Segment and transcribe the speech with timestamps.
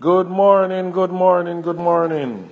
[0.00, 2.48] Good morning, good morning, good morning.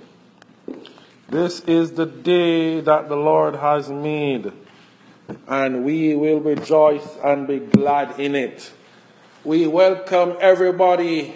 [1.29, 4.53] This is the day that the Lord has made,
[5.47, 8.71] and we will rejoice and be glad in it.
[9.43, 11.33] We welcome everybody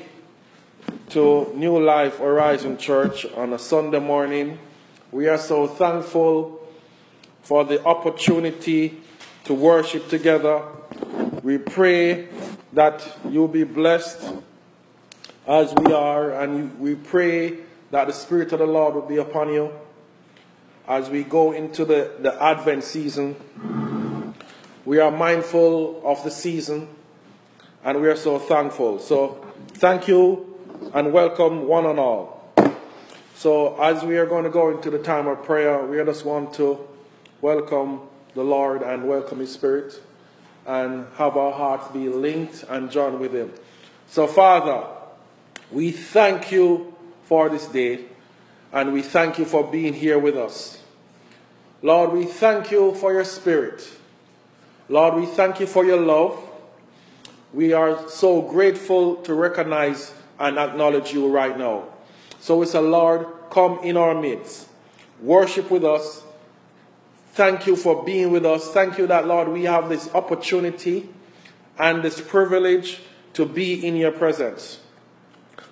[1.09, 4.59] to New Life Horizon Church on a Sunday morning.
[5.11, 6.61] We are so thankful
[7.41, 9.01] for the opportunity
[9.45, 10.61] to worship together.
[11.41, 12.27] We pray
[12.71, 14.21] that you'll be blessed
[15.47, 17.57] as we are, and we pray
[17.91, 19.71] that the Spirit of the Lord will be upon you
[20.87, 23.35] as we go into the, the Advent season.
[24.85, 26.87] We are mindful of the season
[27.83, 28.99] and we are so thankful.
[28.99, 30.57] So, thank you
[30.93, 32.53] and welcome one and all.
[33.35, 36.53] So, as we are going to go into the time of prayer, we just want
[36.55, 36.79] to
[37.41, 38.01] welcome
[38.33, 40.01] the Lord and welcome His Spirit
[40.65, 43.51] and have our hearts be linked and joined with Him.
[44.07, 44.85] So, Father,
[45.73, 46.93] we thank you
[47.23, 48.05] for this day
[48.71, 50.79] and we thank you for being here with us.
[51.81, 53.89] Lord, we thank you for your Spirit.
[54.87, 56.39] Lord, we thank you for your love.
[57.53, 61.85] We are so grateful to recognize and acknowledge you right now.
[62.39, 64.67] So it's a Lord, come in our midst.
[65.21, 66.23] Worship with us.
[67.33, 68.69] Thank you for being with us.
[68.71, 71.09] Thank you that, Lord, we have this opportunity
[71.79, 73.01] and this privilege
[73.33, 74.79] to be in your presence.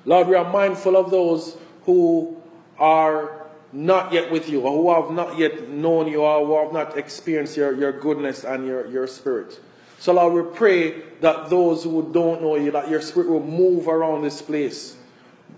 [0.05, 2.41] Lord, we are mindful of those who
[2.79, 3.41] are
[3.73, 6.97] not yet with you, or who have not yet known you, or who have not
[6.97, 9.59] experienced your, your goodness and your, your spirit.
[9.99, 13.87] So, Lord, we pray that those who don't know you, that your spirit will move
[13.87, 14.97] around this place,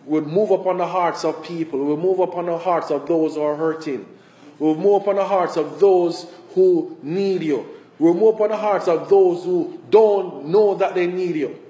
[0.06, 3.42] would move upon the hearts of people, will move upon the hearts of those who
[3.42, 4.06] are hurting,
[4.60, 7.66] will move upon the hearts of those who need you,
[8.00, 11.63] will move upon the hearts of those who don't know that they need you.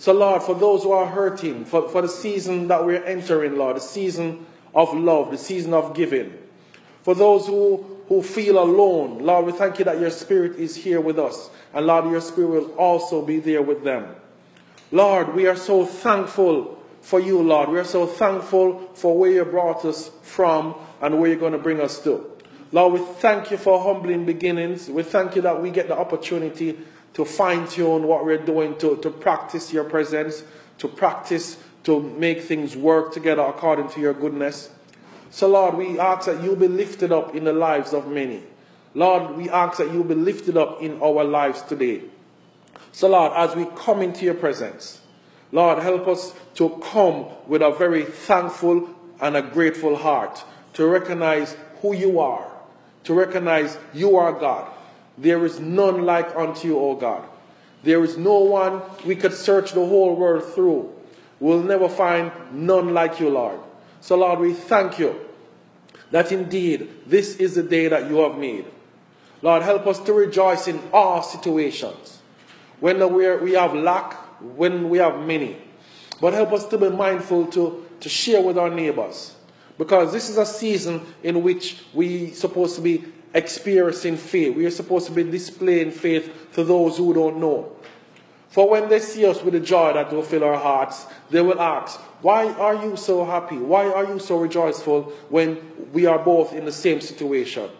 [0.00, 3.76] So, Lord, for those who are hurting, for, for the season that we're entering, Lord,
[3.76, 6.32] the season of love, the season of giving,
[7.02, 11.02] for those who, who feel alone, Lord, we thank you that your Spirit is here
[11.02, 11.50] with us.
[11.74, 14.14] And Lord, your Spirit will also be there with them.
[14.90, 17.68] Lord, we are so thankful for you, Lord.
[17.68, 21.58] We are so thankful for where you brought us from and where you're going to
[21.58, 22.24] bring us to.
[22.72, 24.88] Lord, we thank you for humbling beginnings.
[24.88, 26.78] We thank you that we get the opportunity
[27.14, 30.44] to fine tune what we're doing, to, to practice your presence,
[30.78, 34.70] to practice to make things work together according to your goodness.
[35.30, 38.42] So, Lord, we ask that you be lifted up in the lives of many.
[38.94, 42.02] Lord, we ask that you be lifted up in our lives today.
[42.92, 45.00] So, Lord, as we come into your presence,
[45.52, 50.44] Lord, help us to come with a very thankful and a grateful heart
[50.74, 52.50] to recognize who you are,
[53.04, 54.70] to recognize you are God
[55.20, 57.28] there is none like unto you, O God.
[57.82, 60.92] There is no one we could search the whole world through.
[61.38, 63.60] We'll never find none like you, Lord.
[64.00, 65.20] So, Lord, we thank you
[66.10, 68.64] that indeed this is the day that you have made.
[69.42, 72.20] Lord, help us to rejoice in all situations.
[72.80, 75.56] When we have lack, when we have many.
[76.20, 79.34] But help us to be mindful to, to share with our neighbors.
[79.78, 83.04] Because this is a season in which we supposed to be
[83.34, 84.56] experiencing faith.
[84.56, 87.76] We are supposed to be displaying faith to those who don't know.
[88.50, 91.60] For when they see us with the joy that will fill our hearts, they will
[91.60, 93.56] ask, Why are you so happy?
[93.56, 95.58] Why are you so rejoiceful when
[95.92, 97.70] we are both in the same situation?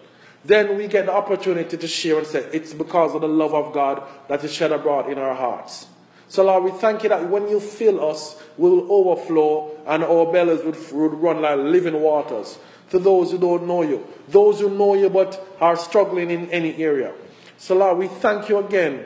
[0.45, 3.75] Then we get the opportunity to share and say, It's because of the love of
[3.75, 5.87] God that is shed abroad in our hearts.
[6.29, 10.33] So, Lord, we thank you that when you fill us, we will overflow and our
[10.33, 12.57] bellies would, would run like living waters
[12.91, 16.77] to those who don't know you, those who know you but are struggling in any
[16.77, 17.13] area.
[17.57, 19.05] So, Lord, we thank you again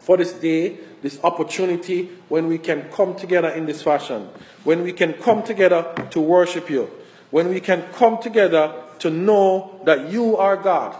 [0.00, 4.28] for this day, this opportunity when we can come together in this fashion,
[4.64, 6.90] when we can come together to worship you,
[7.30, 10.96] when we can come together to know that you are God.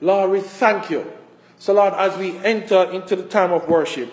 [0.00, 1.10] Lord, we thank you.
[1.58, 4.12] So, Lord, as we enter into the time of worship,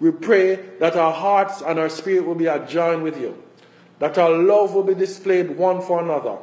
[0.00, 3.42] we pray that our hearts and our spirit will be adjoined with you,
[4.00, 6.36] that our love will be displayed one for another,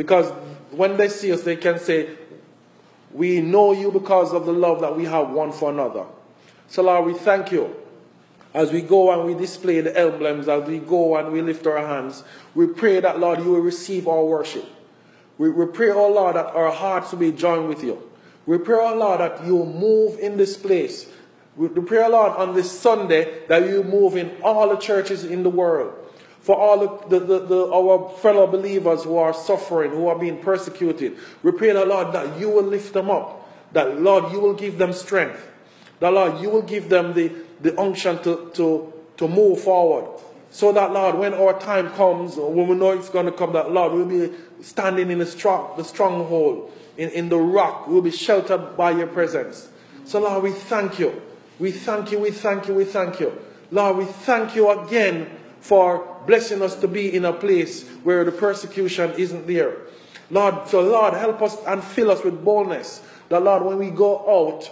[0.00, 0.30] because
[0.70, 2.08] when they see us, they can say,
[3.12, 6.06] We know you because of the love that we have one for another.
[6.68, 7.76] So, Lord, we thank you.
[8.54, 11.86] As we go and we display the emblems, as we go and we lift our
[11.86, 12.24] hands,
[12.54, 14.64] we pray that, Lord, you will receive our worship.
[15.36, 18.02] We, we pray, oh Lord, that our hearts will be joined with you.
[18.46, 21.10] We pray, oh Lord, that you move in this place.
[21.56, 25.42] We pray, oh Lord, on this Sunday, that you move in all the churches in
[25.42, 25.92] the world
[26.40, 31.16] for all the, the, the, our fellow believers who are suffering, who are being persecuted.
[31.42, 33.48] We pray, the Lord, that you will lift them up.
[33.72, 35.46] That, Lord, you will give them strength.
[36.00, 40.18] That, Lord, you will give them the, the unction to, to, to move forward.
[40.50, 43.70] So that, Lord, when our time comes, when we know it's going to come, that,
[43.70, 47.86] Lord, we'll be standing in the, strong, the stronghold, in, in the rock.
[47.86, 49.68] We'll be sheltered by your presence.
[50.04, 51.20] So, Lord, we thank you.
[51.58, 53.38] We thank you, we thank you, we thank you.
[53.70, 58.32] Lord, we thank you again for blessing us to be in a place where the
[58.32, 59.76] persecution isn't there.
[60.30, 63.02] Lord, so Lord, help us and fill us with boldness.
[63.28, 64.70] That Lord, when we go out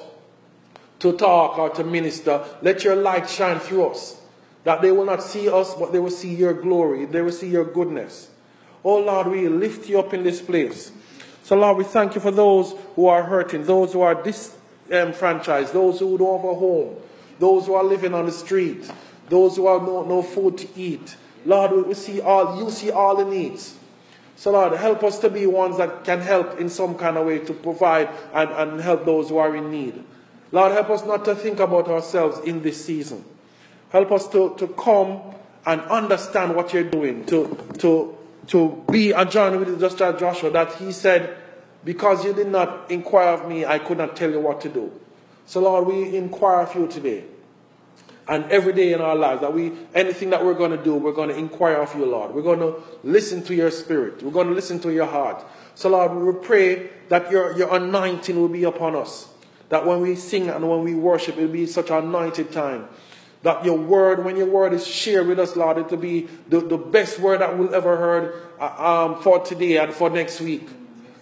[1.01, 4.21] to talk or to minister, let your light shine through us.
[4.65, 7.05] That they will not see us, but they will see your glory.
[7.07, 8.31] They will see your goodness.
[8.85, 10.93] Oh Lord, we lift you up in this place.
[11.43, 15.75] So Lord, we thank you for those who are hurting, those who are disenfranchised, um,
[15.75, 16.97] those who don't have a home,
[17.39, 18.91] those who are living on the street,
[19.29, 21.17] those who have no, no food to eat.
[21.49, 23.75] Lord, we see all, you see all the needs.
[24.37, 27.39] So, Lord, help us to be ones that can help in some kind of way
[27.39, 30.05] to provide and, and help those who are in need.
[30.53, 33.25] Lord, help us not to think about ourselves in this season.
[33.89, 35.23] Help us to, to come
[35.65, 38.15] and understand what you're doing, to, to,
[38.49, 41.35] to be a join with just as Joshua, that he said,
[41.83, 44.93] Because you did not inquire of me, I could not tell you what to do.
[45.47, 47.25] So, Lord, we inquire of you today
[48.29, 51.13] and every day in our lives that we anything that we're going to do we're
[51.13, 52.35] going to inquire of you lord.
[52.35, 54.23] We're going to listen to your spirit.
[54.23, 55.45] We're going to listen to your heart.
[55.75, 59.29] So lord we pray that your, your anointing will be upon us.
[59.71, 62.89] That when we sing and when we worship it will be such an anointed time.
[63.43, 66.61] That your word when your word is shared with us lord it will be the,
[66.61, 70.69] the best word that we'll ever heard uh, um, for today and for next week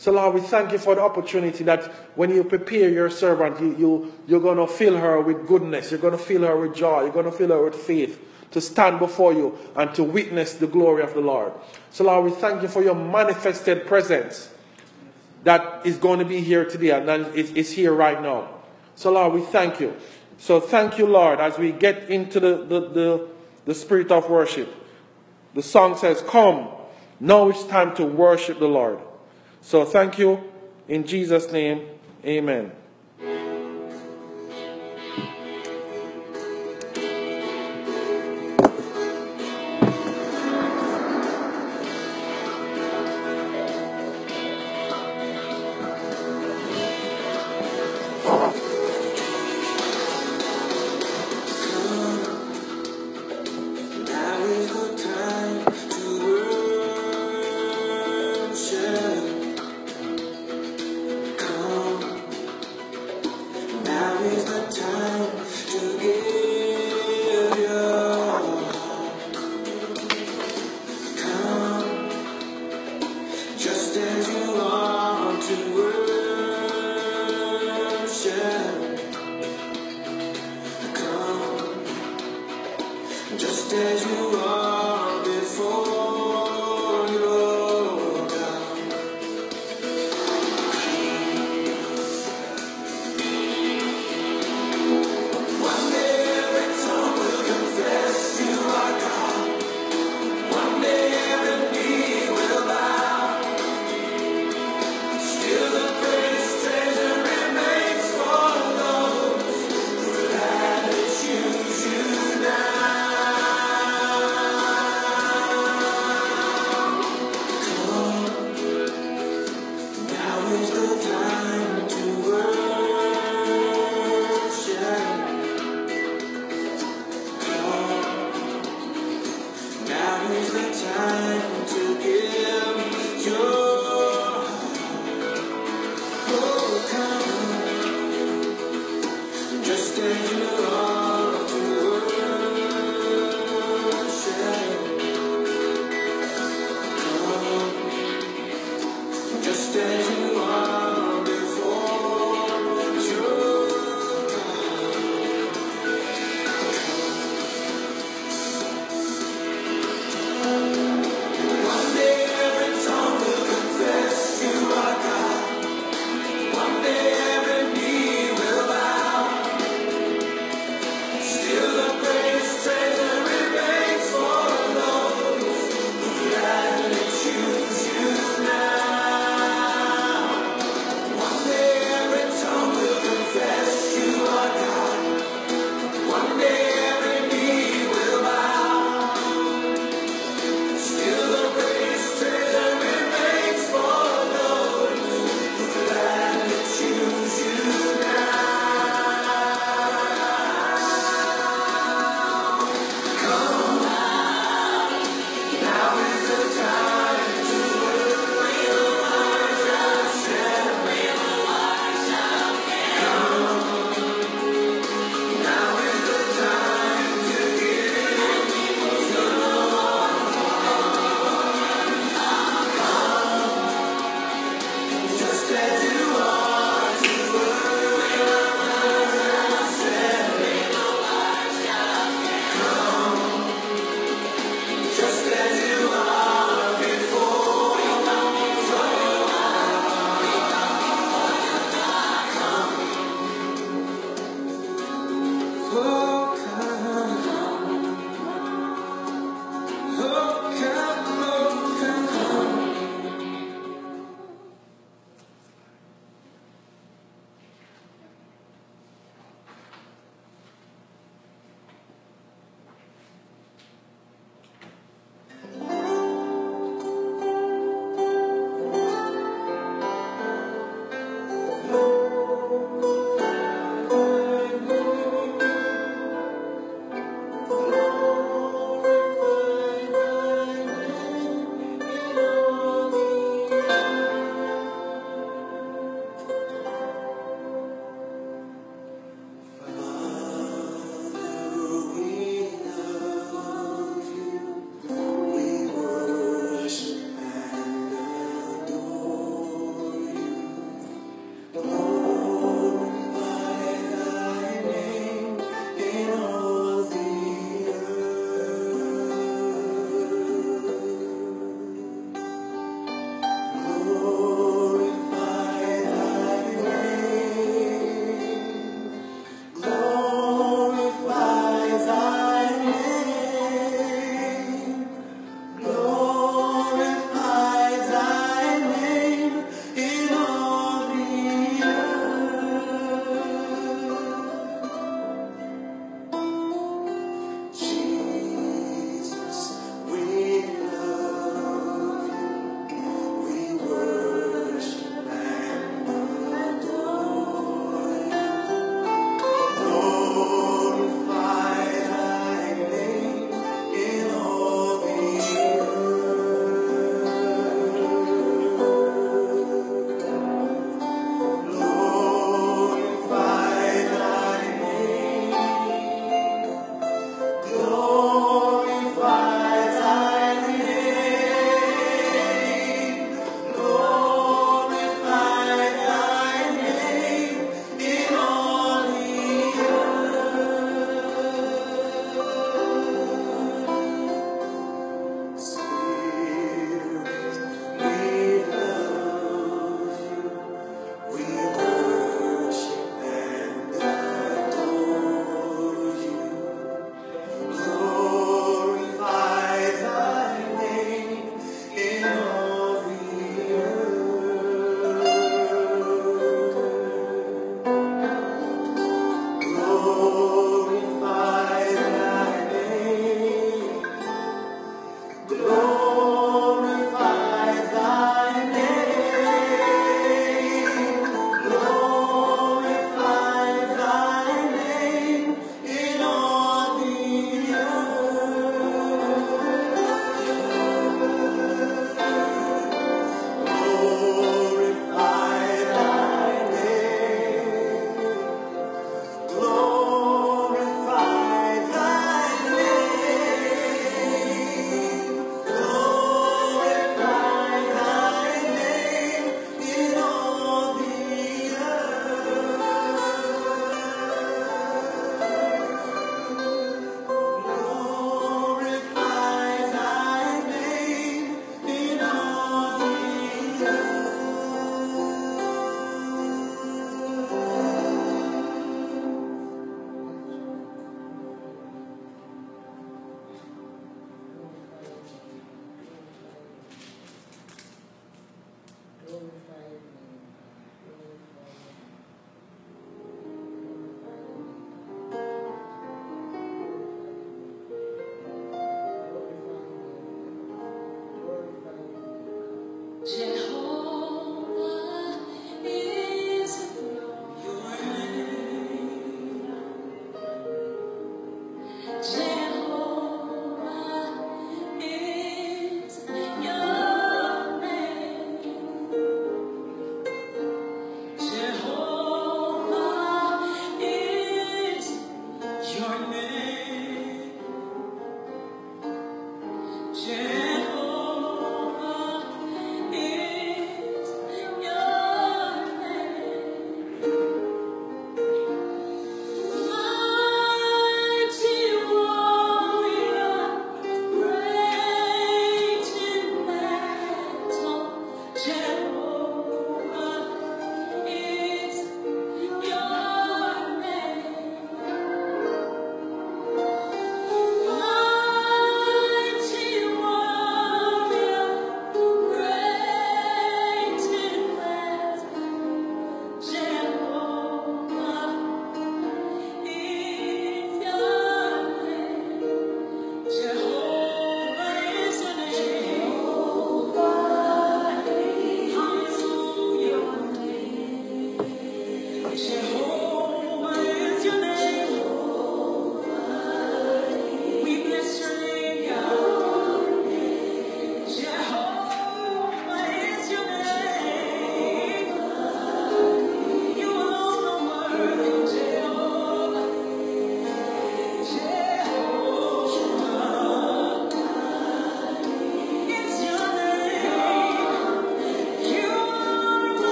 [0.00, 1.84] so, Lord, we thank you for the opportunity that
[2.14, 5.90] when you prepare your servant, you, you, you're going to fill her with goodness.
[5.90, 7.02] You're going to fill her with joy.
[7.02, 10.68] You're going to fill her with faith to stand before you and to witness the
[10.68, 11.52] glory of the Lord.
[11.90, 14.52] So, Lord, we thank you for your manifested presence
[15.42, 18.48] that is going to be here today and that is here right now.
[18.94, 19.96] So, Lord, we thank you.
[20.38, 23.28] So, thank you, Lord, as we get into the, the, the,
[23.64, 24.72] the spirit of worship.
[25.54, 26.68] The song says, Come,
[27.18, 29.00] now it's time to worship the Lord.
[29.60, 30.42] So thank you.
[30.88, 31.86] In Jesus' name,
[32.24, 32.72] amen.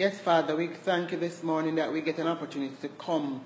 [0.00, 3.42] Yes, Father, we thank you this morning that we get an opportunity to come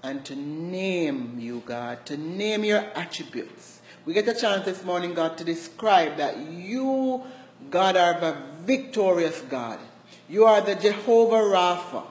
[0.00, 3.80] and to name you, God, to name your attributes.
[4.04, 7.24] We get a chance this morning, God, to describe that you,
[7.68, 9.80] God, are the victorious God.
[10.28, 12.04] You are the Jehovah Rapha.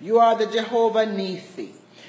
[0.00, 1.68] You are the Jehovah Nissi.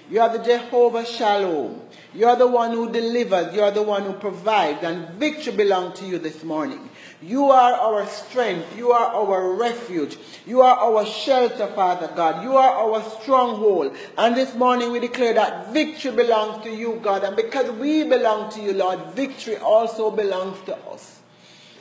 [0.10, 1.80] You are the Jehovah Shalom.
[2.12, 3.54] You are the one who delivers.
[3.54, 4.84] You are the one who provides.
[4.84, 6.90] And victory belongs to you this morning.
[7.22, 8.76] You are our strength.
[8.76, 10.18] You are our refuge.
[10.48, 12.44] You are our shelter, Father God.
[12.44, 13.96] You are our stronghold.
[14.18, 17.24] And this morning we declare that victory belongs to you, God.
[17.24, 21.20] And because we belong to you, Lord, victory also belongs to us.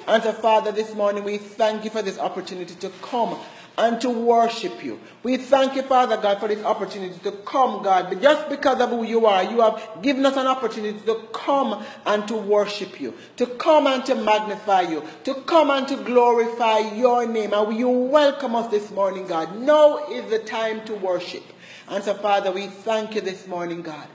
[0.07, 3.39] And so, Father, this morning we thank you for this opportunity to come
[3.81, 5.01] and to worship you.
[5.23, 8.11] We thank you, Father God, for this opportunity to come, God.
[8.11, 11.83] But just because of who you are, you have given us an opportunity to come
[12.05, 16.79] and to worship you, to come and to magnify you, to come and to glorify
[16.95, 17.55] your name.
[17.55, 19.57] And you welcome us this morning, God.
[19.59, 21.43] Now is the time to worship.
[21.89, 24.07] And so, Father, we thank you this morning, God.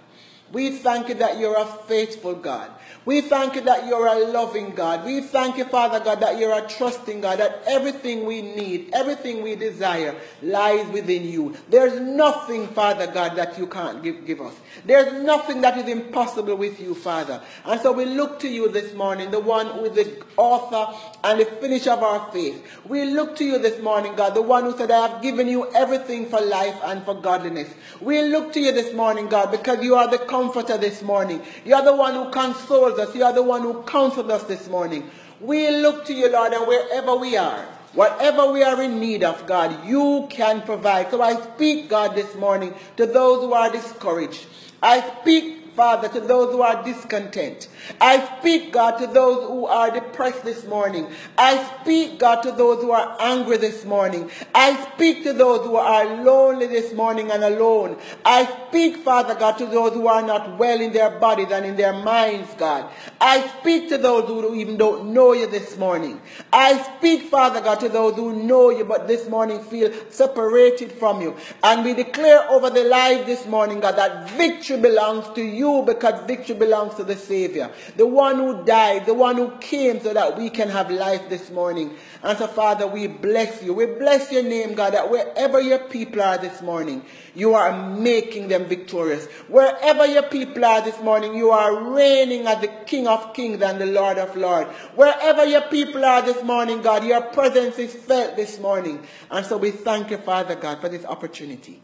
[0.51, 2.71] We thank you that you're a faithful God.
[3.05, 5.05] We thank you that you're a loving God.
[5.05, 9.43] We thank you, Father God, that you're a trusting God, that everything we need, everything
[9.43, 11.55] we desire lies within you.
[11.69, 14.55] There's nothing, Father God, that you can't give, give us.
[14.85, 17.41] There's nothing that is impossible with you, Father.
[17.63, 21.45] And so we look to you this morning, the one with the author and the
[21.45, 22.63] finisher of our faith.
[22.85, 25.71] We look to you this morning, God, the one who said, I have given you
[25.73, 27.71] everything for life and for godliness.
[28.01, 31.41] We look to you this morning, God, because you are the comforter this morning.
[31.63, 33.15] You are the one who consoles us.
[33.15, 35.09] You are the one who counseled us this morning.
[35.39, 37.63] We look to you, Lord, and wherever we are,
[37.93, 41.09] whatever we are in need of, God, you can provide.
[41.09, 44.45] So I speak, God, this morning to those who are discouraged.
[44.83, 47.67] I speak Father, to those who are discontent.
[47.99, 51.07] I speak, God, to those who are depressed this morning.
[51.37, 54.31] I speak, God, to those who are angry this morning.
[54.53, 57.97] I speak to those who are lonely this morning and alone.
[58.23, 61.75] I speak, Father God, to those who are not well in their bodies and in
[61.75, 62.89] their minds, God.
[63.19, 66.21] I speak to those who even don't know you this morning.
[66.53, 71.21] I speak, Father God, to those who know you but this morning feel separated from
[71.21, 71.35] you.
[71.63, 75.83] And we declare over the life this morning, God, that victory belongs to you you
[75.83, 80.13] because victory belongs to the Savior, the one who died, the one who came so
[80.13, 81.95] that we can have life this morning.
[82.23, 83.73] And so, Father, we bless you.
[83.73, 87.03] We bless your name, God, that wherever your people are this morning,
[87.33, 89.25] you are making them victorious.
[89.47, 93.79] Wherever your people are this morning, you are reigning as the King of kings and
[93.79, 94.69] the Lord of lords.
[94.95, 99.05] Wherever your people are this morning, God, your presence is felt this morning.
[99.31, 101.81] And so we thank you, Father God, for this opportunity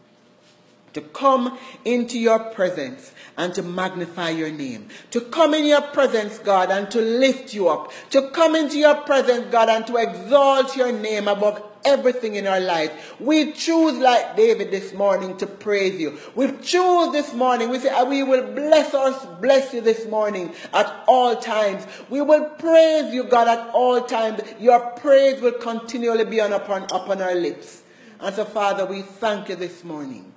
[0.92, 4.88] to come into your presence and to magnify your name.
[5.12, 7.92] To come in your presence, God, and to lift you up.
[8.10, 12.60] To come into your presence, God, and to exalt your name above everything in our
[12.60, 13.14] life.
[13.20, 16.18] We choose like David this morning to praise you.
[16.34, 17.70] We choose this morning.
[17.70, 21.86] We say uh, we will bless us, bless you this morning at all times.
[22.08, 24.42] We will praise you, God, at all times.
[24.60, 27.82] Your praise will continually be on upon, upon our lips.
[28.20, 30.31] And so, Father, we thank you this morning.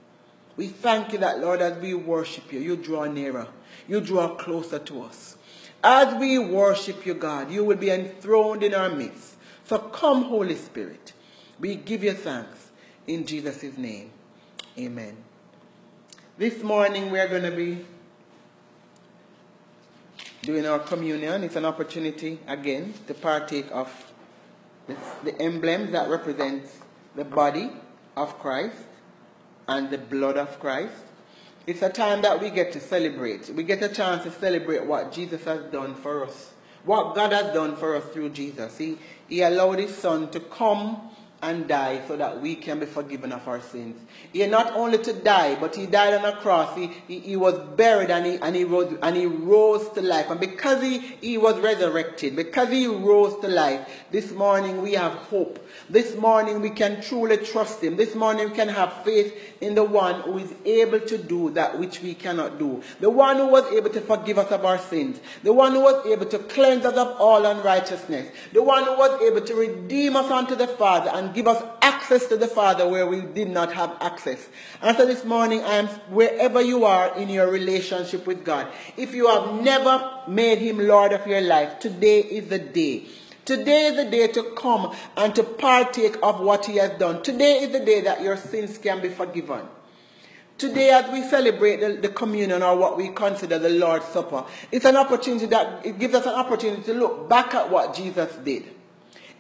[0.58, 3.48] We thank you that, Lord, as we worship you, you draw nearer.
[3.88, 5.38] You draw closer to us.
[5.84, 9.36] As we worship you, God, you will be enthroned in our midst.
[9.66, 11.14] So come, Holy Spirit.
[11.60, 12.72] We give you thanks
[13.08, 14.12] in Jesus' name.
[14.78, 15.18] Amen.
[16.38, 17.86] This morning we are going to be
[20.42, 21.44] doing our communion.
[21.44, 23.90] It's an opportunity, again, to partake of
[25.24, 26.80] the emblem that represents
[27.16, 27.72] the body
[28.16, 28.76] of Christ
[29.68, 31.06] and the blood of Christ.
[31.68, 33.50] It's a time that we get to celebrate.
[33.50, 36.52] We get a chance to celebrate what Jesus has done for us.
[36.84, 38.78] What God has done for us through Jesus.
[38.78, 41.10] He, he allowed his son to come
[41.42, 44.00] and die so that we can be forgiven of our sins.
[44.36, 46.76] He not only to die, but he died on a cross.
[46.76, 50.30] He, he, he, was buried and he, and, he rose, and he rose to life.
[50.30, 55.14] And because he, he was resurrected, because he rose to life, this morning we have
[55.14, 55.66] hope.
[55.90, 57.96] This morning we can truly trust him.
[57.96, 61.80] This morning we can have faith in the one who is able to do that
[61.80, 62.84] which we cannot do.
[63.00, 65.22] The one who was able to forgive us of our sins.
[65.44, 68.28] The one who was able to cleanse us of all unrighteousness.
[68.52, 72.26] The one who was able to redeem us unto the Father and give us access
[72.28, 74.25] to the Father where we did not have access.
[74.82, 78.68] And so this morning, I am wherever you are in your relationship with God.
[78.98, 83.06] If you have never made him Lord of your life, today is the day.
[83.46, 87.22] Today is the day to come and to partake of what he has done.
[87.22, 89.62] Today is the day that your sins can be forgiven.
[90.58, 94.86] Today, as we celebrate the, the, communion or what we consider the Lord's Supper, it's
[94.86, 98.64] an opportunity that it gives us an opportunity to look back at what Jesus did.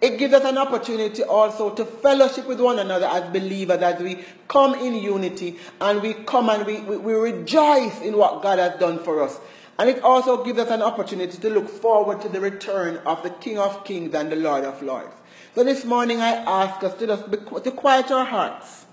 [0.01, 4.25] It gives us an opportunity also to fellowship with one another as believers as we
[4.47, 8.79] come in unity and we come and we, we, we rejoice in what God has
[8.79, 9.39] done for us.
[9.77, 13.29] And it also gives us an opportunity to look forward to the return of the
[13.29, 15.13] King of Kings and the Lord of Lords.
[15.53, 18.85] So this morning I ask us to just be, to quiet our hearts,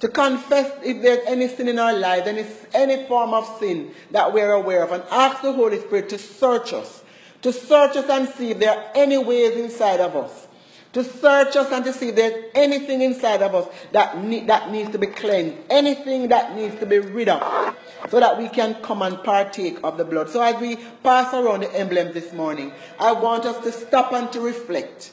[0.00, 4.32] to confess if there's any sin in our lives, any, any form of sin that
[4.32, 7.01] we're aware of, and ask the Holy Spirit to search us,
[7.42, 10.48] to search us and see if there are any ways inside of us
[10.92, 14.14] to search us and to see if there's anything inside of us that,
[14.46, 17.76] that needs to be cleansed, anything that needs to be rid of,
[18.10, 20.28] so that we can come and partake of the blood.
[20.28, 24.30] So as we pass around the emblem this morning, I want us to stop and
[24.32, 25.12] to reflect.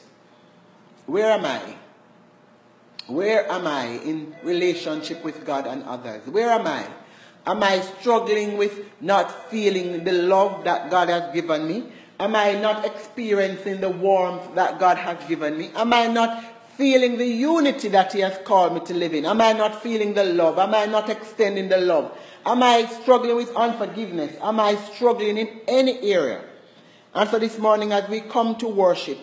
[1.06, 1.76] Where am I?
[3.06, 6.26] Where am I in relationship with God and others?
[6.26, 6.86] Where am I?
[7.46, 11.84] Am I struggling with not feeling the love that God has given me?
[12.20, 15.70] Am I not experiencing the warmth that God has given me?
[15.74, 16.44] Am I not
[16.76, 19.24] feeling the unity that He has called me to live in?
[19.24, 20.58] Am I not feeling the love?
[20.58, 22.14] Am I not extending the love?
[22.44, 24.36] Am I struggling with unforgiveness?
[24.42, 26.44] Am I struggling in any area?
[27.14, 29.18] And so this morning, as we come to worship,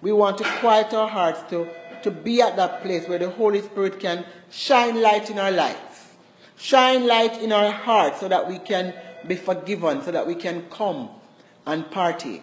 [0.00, 1.68] we want to quiet our hearts to,
[2.02, 6.14] to be at that place where the Holy Spirit can shine light in our lives,
[6.56, 8.94] shine light in our hearts so that we can
[9.26, 11.10] be forgiven, so that we can come
[11.68, 12.42] and partake.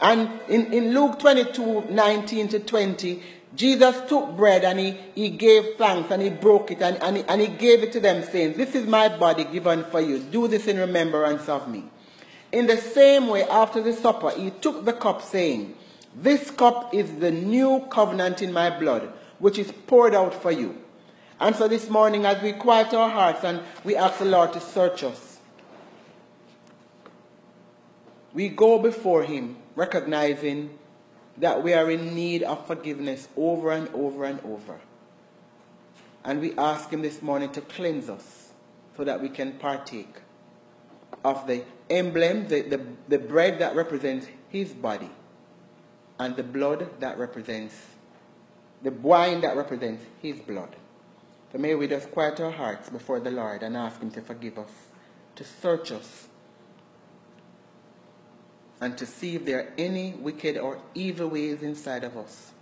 [0.00, 3.22] And in, in Luke 22 19 to 20,
[3.54, 7.24] Jesus took bread and he, he gave thanks and he broke it and, and, he,
[7.24, 10.18] and he gave it to them, saying, This is my body given for you.
[10.18, 11.84] Do this in remembrance of me.
[12.52, 15.74] In the same way, after the supper, he took the cup, saying,
[16.14, 20.78] This cup is the new covenant in my blood, which is poured out for you.
[21.38, 24.60] And so this morning, as we quiet our hearts and we ask the Lord to
[24.60, 25.29] search us,
[28.32, 30.78] we go before Him recognizing
[31.36, 34.80] that we are in need of forgiveness over and over and over.
[36.24, 38.50] And we ask Him this morning to cleanse us
[38.96, 40.16] so that we can partake
[41.24, 45.10] of the emblem, the, the, the bread that represents His body,
[46.18, 47.74] and the blood that represents,
[48.82, 50.76] the wine that represents His blood.
[51.52, 54.58] So may we just quiet our hearts before the Lord and ask Him to forgive
[54.58, 54.70] us,
[55.36, 56.28] to search us,
[58.80, 62.52] and to see if there are any wicked or evil ways inside of us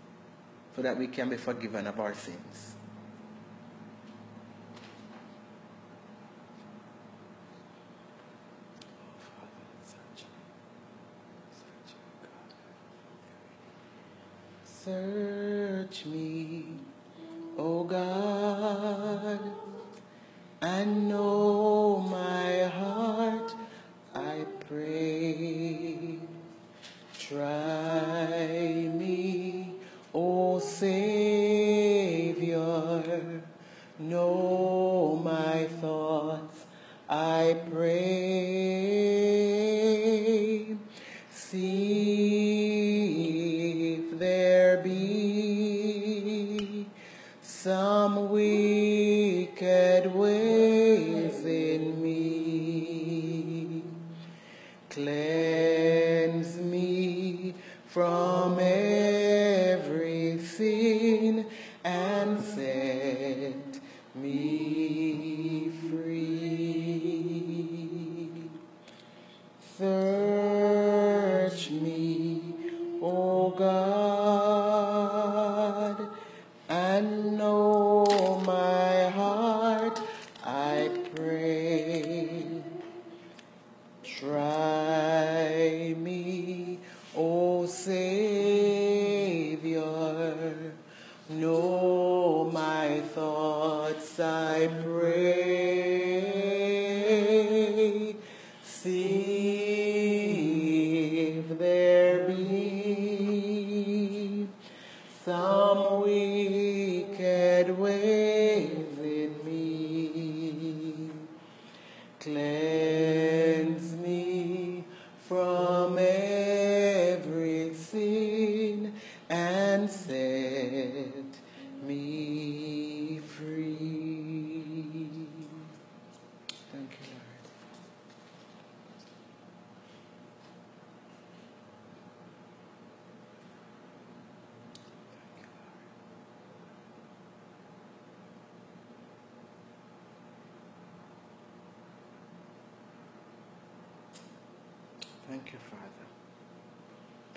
[0.75, 2.75] so that we can be forgiven of our sins.
[14.65, 16.65] Search me,
[17.59, 19.41] O God,
[20.63, 23.55] and know my heart
[24.15, 26.19] I pray.
[27.19, 29.73] Try me,
[30.15, 30.93] O Savior,
[33.99, 36.67] know my thoughts,
[37.09, 37.97] I pray.
[41.31, 42.75] See
[43.95, 46.87] if there be
[47.41, 51.18] some wicked ways
[55.09, 57.55] Cleanse me
[57.87, 59.28] from every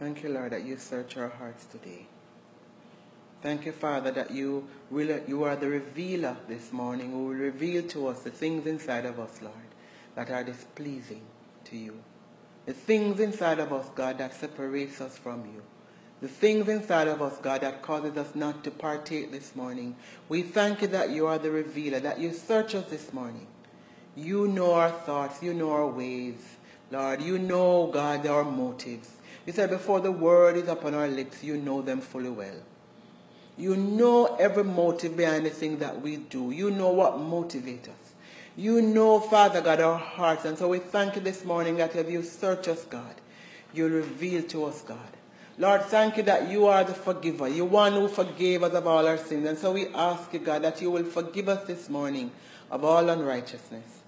[0.02, 2.08] Thank you, Lord, that you search our hearts today.
[3.44, 7.84] Thank you, Father, that you, will, you are the revealer this morning who will reveal
[7.90, 9.54] to us the things inside of us, Lord,
[10.16, 11.22] that are displeasing
[11.66, 12.00] to you.
[12.66, 15.62] The things inside of us, God, that separates us from you.
[16.20, 19.96] The things inside of us, God, that causes us not to partake this morning.
[20.30, 23.46] We thank you that you are the revealer, that you search us this morning.
[24.16, 26.58] You know our thoughts, you know our ways.
[26.90, 29.12] Lord, you know, God, our motives.
[29.46, 32.62] You said before the word is upon our lips, you know them fully well.
[33.58, 36.52] You know every motive behind the thing that we do.
[36.52, 38.14] You know what motivates us.
[38.56, 40.46] You know, Father God, our hearts.
[40.46, 43.16] And so we thank you this morning that if you search us, God,
[43.74, 44.98] you reveal to us, God.
[45.58, 47.48] Lord, thank you that you are the forgiver.
[47.48, 49.48] You one who forgave us of all our sins.
[49.48, 52.32] And so we ask you, God, that you will forgive us this morning
[52.70, 54.01] of all unrighteousness.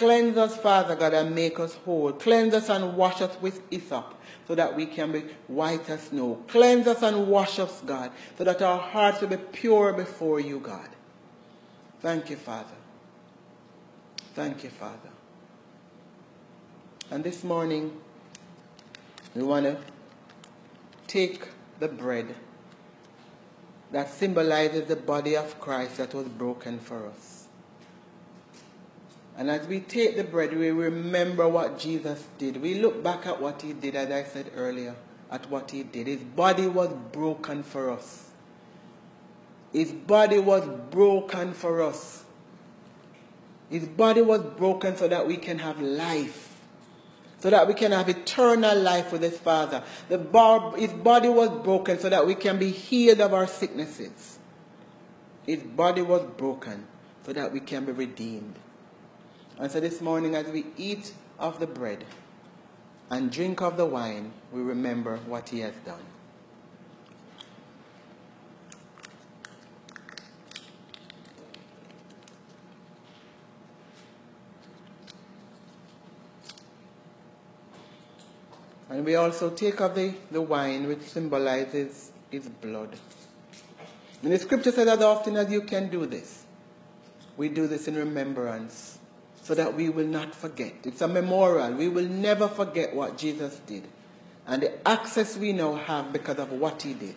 [0.00, 2.10] Cleanse us, Father God, and make us whole.
[2.14, 4.14] Cleanse us and wash us with hyssop
[4.48, 6.42] so that we can be white as snow.
[6.48, 10.58] Cleanse us and wash us, God, so that our hearts will be pure before you,
[10.58, 10.88] God.
[12.00, 12.78] Thank you, Father.
[14.34, 15.10] Thank you, Father.
[17.10, 17.92] And this morning,
[19.34, 19.76] we want to
[21.08, 21.46] take
[21.78, 22.34] the bread
[23.92, 27.39] that symbolizes the body of Christ that was broken for us.
[29.36, 32.60] And as we take the bread, we remember what Jesus did.
[32.60, 34.96] We look back at what he did, as I said earlier,
[35.30, 36.06] at what he did.
[36.06, 38.30] His body was broken for us.
[39.72, 42.24] His body was broken for us.
[43.70, 46.48] His body was broken so that we can have life.
[47.38, 49.82] So that we can have eternal life with his Father.
[50.08, 54.38] The bar, his body was broken so that we can be healed of our sicknesses.
[55.46, 56.86] His body was broken
[57.24, 58.56] so that we can be redeemed.
[59.60, 62.06] And so this morning, as we eat of the bread
[63.10, 66.00] and drink of the wine, we remember what he has done.
[78.88, 82.96] And we also take of the, the wine which symbolizes his blood.
[84.22, 86.46] And the scripture says as often as you can do this,
[87.36, 88.99] we do this in remembrance
[89.42, 90.74] so that we will not forget.
[90.84, 91.72] It's a memorial.
[91.72, 93.84] We will never forget what Jesus did
[94.46, 97.14] and the access we now have because of what he did.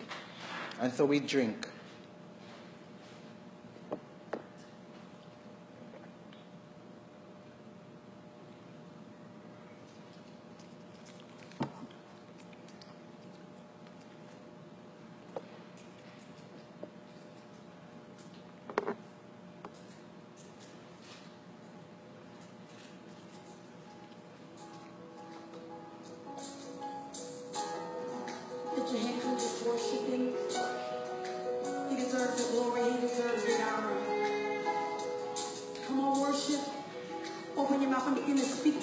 [0.80, 1.68] And so we drink.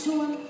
[0.06, 0.40] You.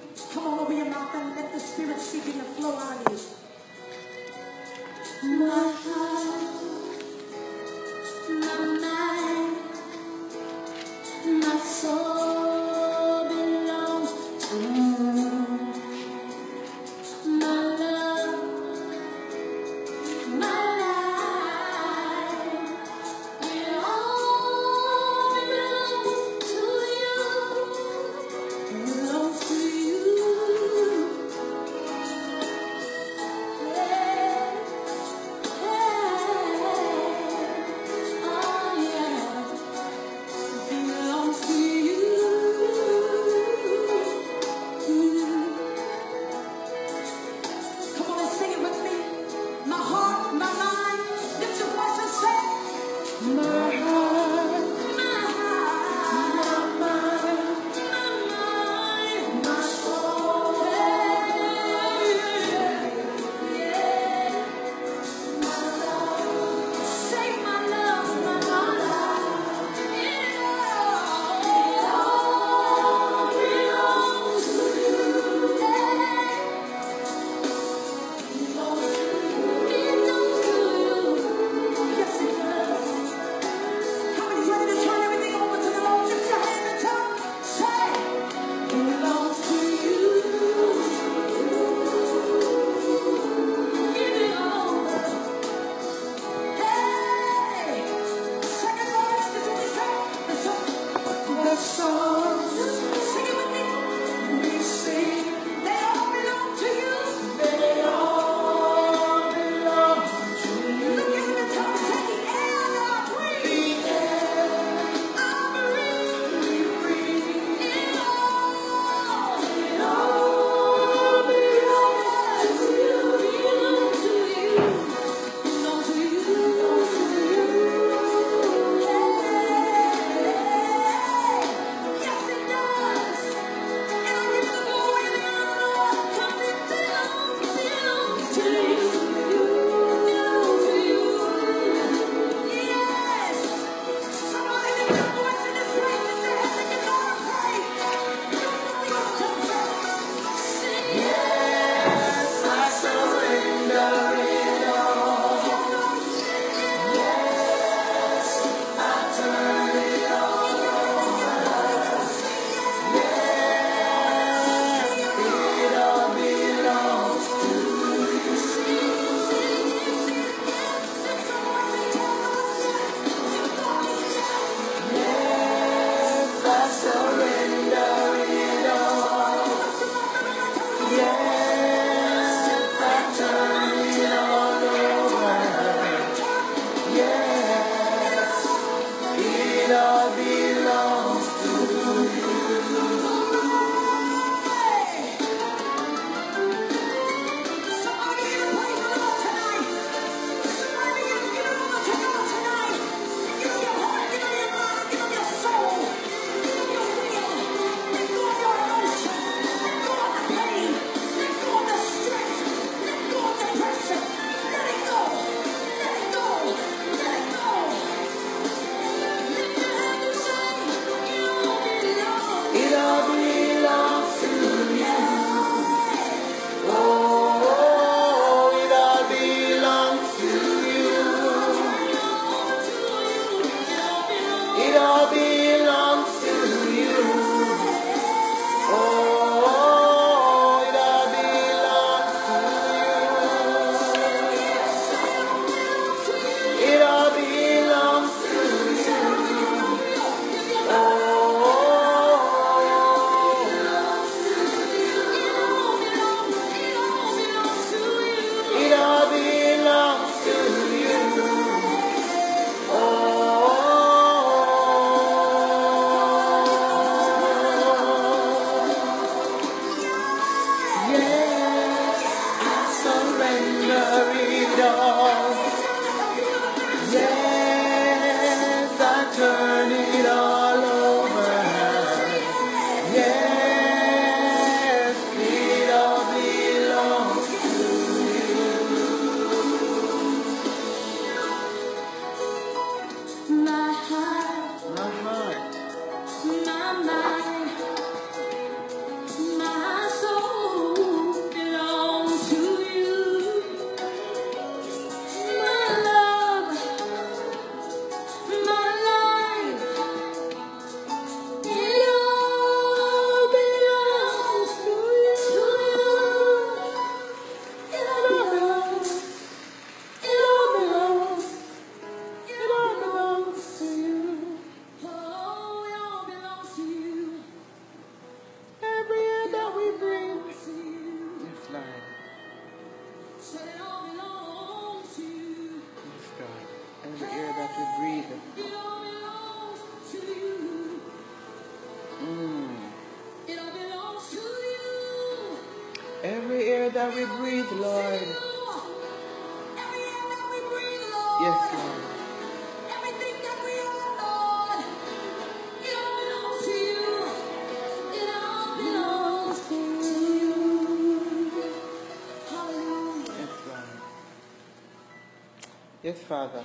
[365.91, 366.45] Yes, Father.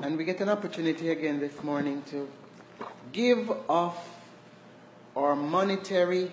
[0.00, 2.28] And we get an opportunity again this morning to
[3.10, 4.10] give off
[5.16, 6.30] our monetary,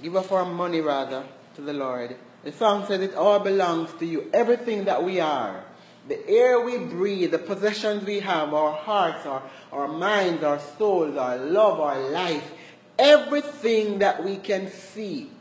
[0.00, 1.24] give off our money rather
[1.56, 2.14] to the Lord.
[2.44, 4.30] The song says it all belongs to you.
[4.32, 5.64] Everything that we are,
[6.06, 9.42] the air we breathe, the possessions we have, our hearts, our,
[9.72, 12.52] our minds, our souls, our love, our life,
[13.00, 15.32] everything that we can see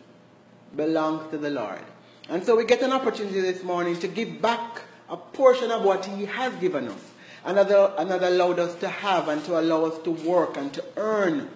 [0.75, 1.92] belongs to the Lord.
[2.29, 6.05] And so we get an opportunity this morning to give back a portion of what
[6.05, 7.11] He has given us.
[7.43, 11.49] Another, another allowed us to have and to allow us to work and to earn.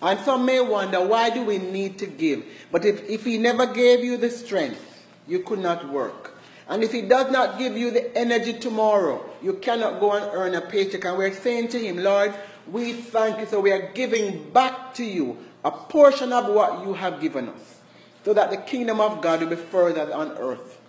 [0.00, 2.44] And some may wonder, why do we need to give?
[2.72, 6.38] But if, if He never gave you the strength, you could not work.
[6.68, 10.54] And if He does not give you the energy tomorrow, you cannot go and earn
[10.54, 11.04] a paycheck.
[11.04, 12.34] And we're saying to Him, Lord,
[12.66, 13.46] we thank you.
[13.46, 17.77] So we are giving back to you a portion of what you have given us
[18.24, 20.80] so that the kingdom of God will be furthered on earth.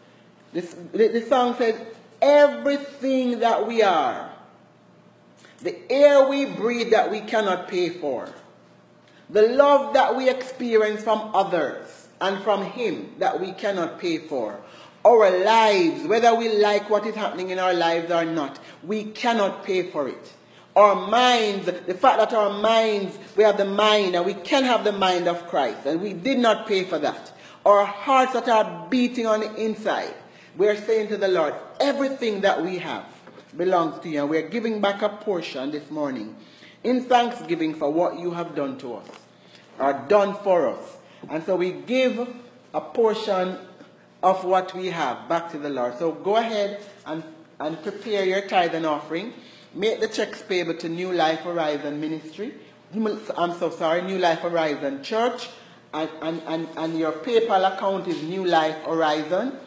[0.51, 1.79] This, the, song says,
[2.21, 4.31] everything that we are,
[5.61, 8.29] the air we breathe that we cannot pay for,
[9.29, 14.59] the love that we experience from others and from Him that we cannot pay for,
[15.05, 19.63] our lives, whether we like what is happening in our lives or not, we cannot
[19.63, 20.33] pay for it.
[20.75, 24.83] Our minds, the fact that our minds, we have the mind and we can have
[24.83, 27.33] the mind of Christ, and we did not pay for that.
[27.65, 30.13] Our hearts that are beating on the inside,
[30.57, 33.05] we are saying to the Lord, everything that we have
[33.57, 36.35] belongs to you, and we are giving back a portion this morning
[36.83, 39.07] in thanksgiving for what you have done to us,
[39.79, 40.97] or done for us.
[41.29, 42.27] And so we give
[42.73, 43.57] a portion
[44.21, 45.97] of what we have back to the Lord.
[45.97, 47.23] So go ahead and,
[47.59, 49.33] and prepare your tithe and offering.
[49.73, 52.53] Make the checks payable to New Life Horizon Ministry.
[52.95, 55.47] I'm so sorry, New Life Horizon Church.
[55.93, 59.57] And, and, and, and your PayPal account is New Life Horizon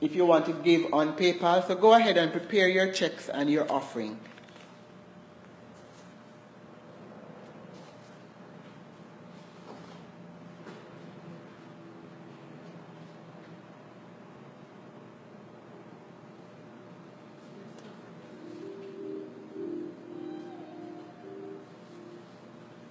[0.00, 1.66] if you want to give on PayPal.
[1.66, 4.18] So go ahead and prepare your checks and your offering.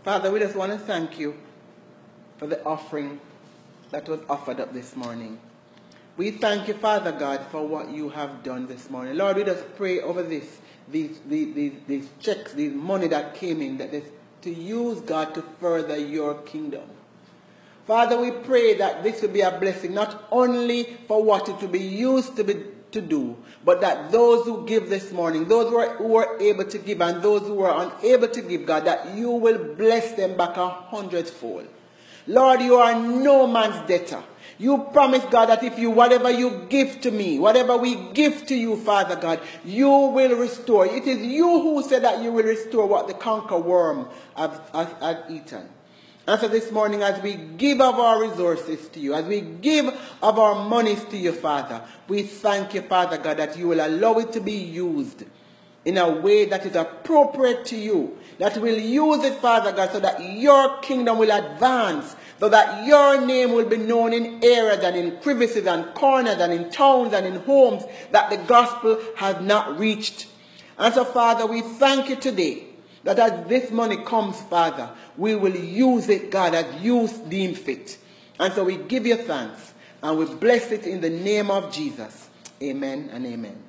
[0.09, 1.37] Father, we just want to thank you
[2.37, 3.21] for the offering
[3.91, 5.39] that was offered up this morning.
[6.17, 9.15] We thank you, Father God, for what you have done this morning.
[9.15, 13.61] Lord, we just pray over this, these, these, these, these checks, these money that came
[13.61, 14.03] in, that is
[14.41, 16.89] to use, God, to further your kingdom.
[17.85, 21.67] Father, we pray that this will be a blessing, not only for what it will
[21.67, 22.55] be used to be
[22.91, 26.65] to do, but that those who give this morning, those who are, who are able
[26.65, 30.37] to give and those who are unable to give, God, that you will bless them
[30.37, 31.67] back a hundredfold.
[32.27, 34.23] Lord, you are no man's debtor.
[34.59, 38.55] You promise, God, that if you, whatever you give to me, whatever we give to
[38.55, 40.85] you, Father God, you will restore.
[40.85, 45.17] It is you who said that you will restore what the cankerworm has, has, has
[45.31, 45.69] eaten.
[46.29, 49.87] And so this morning, as we give of our resources to you, as we give
[50.21, 54.19] of our monies to you, Father, we thank you, Father God, that you will allow
[54.19, 55.23] it to be used
[55.85, 59.99] in a way that is appropriate to you, that we'll use it, Father God, so
[60.01, 64.95] that your kingdom will advance, so that your name will be known in areas and
[64.95, 69.79] in crevices and corners and in towns and in homes that the gospel has not
[69.79, 70.27] reached.
[70.77, 72.68] And so, Father, we thank you today
[73.03, 77.97] that as this money comes, Father, we will use it, God, as you deem fit.
[78.39, 82.29] And so we give you thanks and we bless it in the name of Jesus.
[82.61, 83.68] Amen and amen.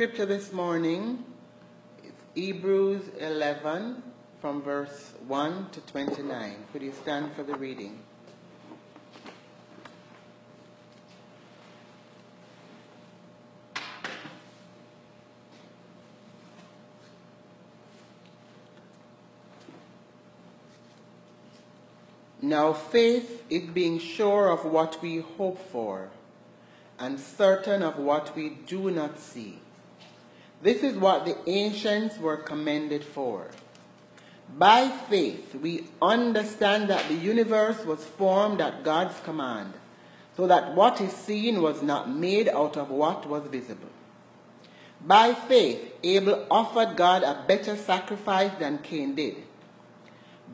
[0.00, 1.22] Scripture this morning
[2.02, 4.02] is Hebrews 11
[4.40, 6.56] from verse 1 to 29.
[6.72, 7.98] Could you stand for the reading?
[22.40, 26.08] Now faith is being sure of what we hope for
[26.98, 29.58] and certain of what we do not see.
[30.62, 33.48] This is what the ancients were commended for.
[34.58, 39.74] By faith, we understand that the universe was formed at God's command,
[40.36, 43.88] so that what is seen was not made out of what was visible.
[45.06, 49.36] By faith, Abel offered God a better sacrifice than Cain did.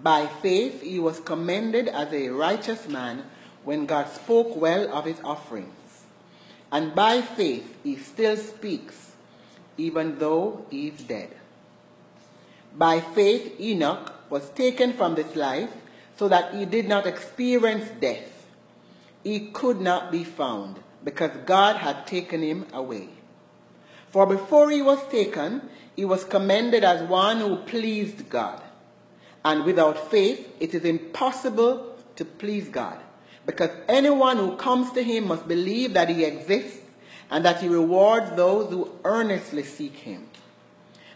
[0.02, 3.24] By faith, he was commended as a righteous man
[3.64, 6.04] when God spoke well of his offerings.
[6.70, 9.05] And by faith, he still speaks,
[9.76, 11.30] even though he is dead.
[12.76, 15.70] By faith, Enoch was taken from this life
[16.16, 18.46] so that he did not experience death.
[19.22, 23.08] He could not be found because God had taken him away.
[24.08, 25.62] For before he was taken,
[25.94, 28.62] he was commended as one who pleased God.
[29.44, 32.98] And without faith, it is impossible to please God.
[33.46, 36.85] Because anyone who comes to him must believe that he exists
[37.30, 40.28] and that he rewards those who earnestly seek him.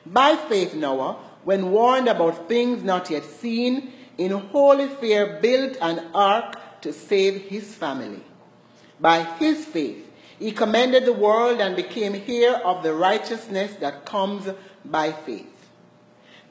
[0.05, 6.11] By faith, Noah, when warned about things not yet seen, in holy fear built an
[6.15, 8.23] ark to save his family.
[8.99, 14.49] By his faith, he commended the world and became heir of the righteousness that comes
[14.85, 15.47] by faith.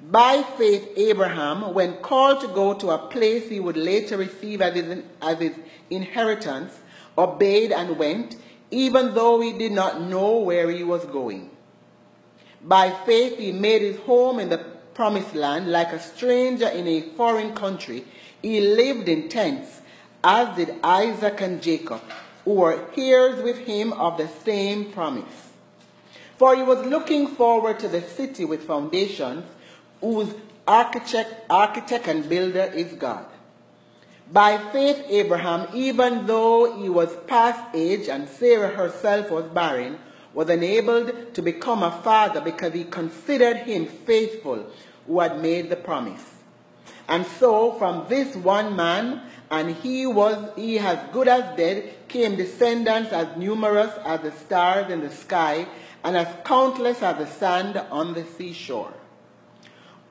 [0.02, 4.76] By faith, Abraham, when called to go to a place he would later receive as
[4.76, 5.56] his, as his
[5.90, 6.80] inheritance,
[7.18, 8.38] obeyed and went,
[8.72, 11.50] even though he did not know where he was going.
[12.62, 14.58] By faith, he made his home in the
[14.94, 18.04] promised land like a stranger in a foreign country.
[18.42, 19.82] He lived in tents,
[20.24, 22.02] as did Isaac and Jacob,
[22.44, 25.50] who were heirs with him of the same promise.
[26.38, 29.46] For he was looking forward to the city with foundations
[30.02, 30.34] whose
[30.68, 33.26] architect, architect and builder is God.
[34.32, 39.98] By faith, Abraham, even though he was past age and Sarah herself was barren,
[40.36, 44.68] was enabled to become a father because he considered him faithful
[45.08, 46.24] who had made the promise.
[47.08, 52.36] And so, from this one man, and he was he as good as dead, came
[52.36, 55.68] descendants as numerous as the stars in the sky,
[56.04, 58.94] and as countless as the sand on the seashore.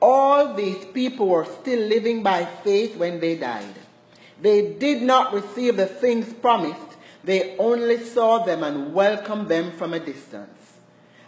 [0.01, 3.75] All these people were still living by faith when they died.
[4.41, 9.93] They did not receive the things promised, they only saw them and welcomed them from
[9.93, 10.77] a distance.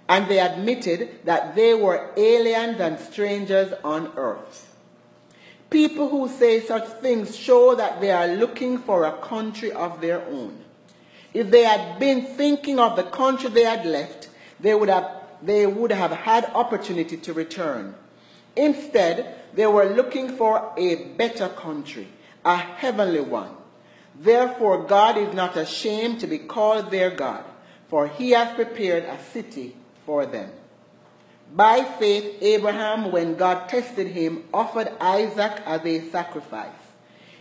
[0.08, 4.76] And they admitted that they were aliens and strangers on earth.
[5.70, 10.22] People who say such things show that they are looking for a country of their
[10.26, 10.64] own.
[11.34, 15.10] If they had been thinking of the country they had left, they would have,
[15.42, 17.96] they would have had opportunity to return.
[18.56, 22.08] Instead, they were looking for a better country,
[22.44, 23.52] a heavenly one.
[24.16, 27.44] Therefore, God is not ashamed to be called their God,
[27.88, 29.76] for he has prepared a city
[30.06, 30.52] for them.
[31.54, 36.70] By faith, Abraham, when God tested him, offered Isaac as a sacrifice.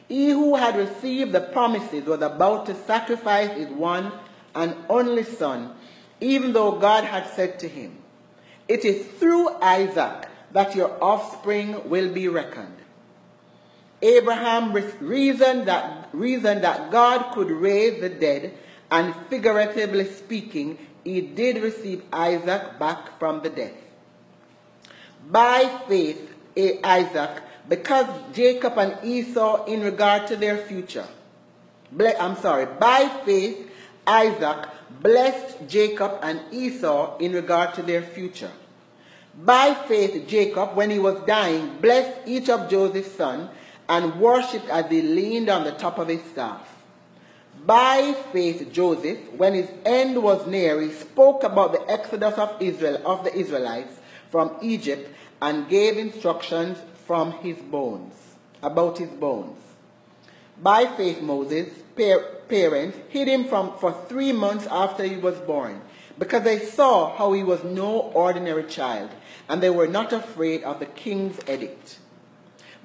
[0.09, 4.13] He who had received the promises was about to sacrifice his one
[4.55, 5.75] and only son,
[6.21, 7.99] even though God had said to him,
[8.67, 12.80] It is through Isaac that your offspring will be reckoned.
[14.03, 18.55] Abraham reasoned that, reasoned that God could raise the dead,
[18.91, 23.75] and figuratively speaking, he did receive Isaac back from the dead.
[25.31, 26.35] By faith,
[26.83, 31.07] Isaac, because Jacob and Esau, in regard to their future,
[31.99, 33.71] I'm sorry, by faith,
[34.07, 34.69] Isaac
[35.01, 38.51] blessed Jacob and Esau in regard to their future.
[39.45, 43.51] By faith, Jacob, when he was dying, blessed each of Joseph's sons
[43.91, 46.77] and worshipped as he leaned on the top of his staff.
[47.67, 53.03] By faith, Joseph, when his end was near, he spoke about the exodus of Israel,
[53.05, 53.99] of the Israelites
[54.31, 55.13] from Egypt,
[55.43, 58.15] and gave instructions from his bones,
[58.63, 59.59] about his bones.
[60.63, 65.81] By faith, Moses' parents hid him from, for three months after he was born,
[66.17, 69.11] because they saw how he was no ordinary child,
[69.49, 71.99] and they were not afraid of the king's edict.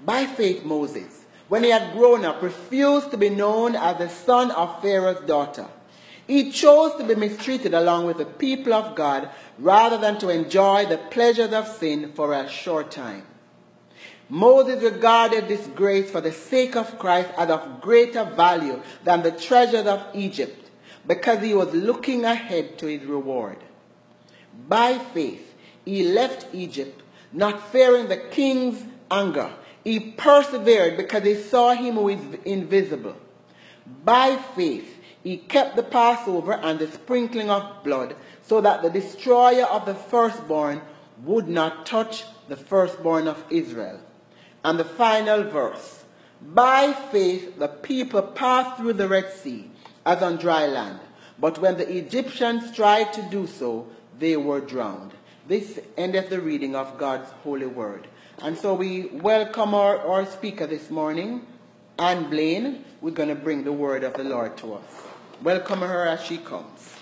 [0.06, 4.52] By faith, Moses, when he had grown up, refused to be known as the son
[4.52, 5.68] of Pharaoh's daughter.
[6.28, 9.30] He chose to be mistreated along with the people of God
[9.60, 13.24] rather than to enjoy the pleasures of sin for a short time.
[14.28, 19.32] Moses regarded this grace for the sake of Christ as of greater value than the
[19.32, 20.72] treasures of Egypt
[21.06, 23.58] because he was looking ahead to his reward.
[24.68, 29.52] By faith, he left Egypt, not fearing the king's anger.
[29.86, 33.16] He persevered because he saw him who is invisible.
[34.04, 39.66] By faith, he kept the Passover and the sprinkling of blood so that the destroyer
[39.66, 40.82] of the firstborn
[41.24, 44.00] would not touch the firstborn of Israel.
[44.64, 46.04] And the final verse
[46.42, 49.70] By faith, the people passed through the Red Sea
[50.04, 51.00] as on dry land.
[51.40, 55.14] But when the Egyptians tried to do so, they were drowned.
[55.48, 58.08] This endeth the reading of God's holy word.
[58.42, 61.48] And so we welcome our, our speaker this morning,
[61.98, 62.84] Ann Blaine.
[63.02, 64.84] We're going to bring the word of the Lord to us.
[65.42, 66.94] Welcome her as she comes.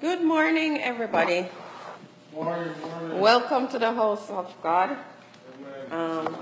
[0.00, 1.48] Good morning, everybody.
[2.34, 3.20] Morning, morning.
[3.20, 4.96] Welcome to the house of God.
[5.90, 6.36] Um,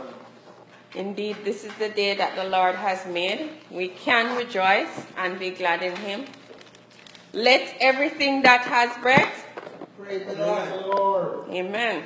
[0.94, 3.50] indeed, this is the day that the Lord has made.
[3.70, 6.26] We can rejoice and be glad in Him.
[7.32, 9.44] Let everything that has breath,
[9.98, 11.48] Praise the Lord.
[11.50, 12.04] Amen.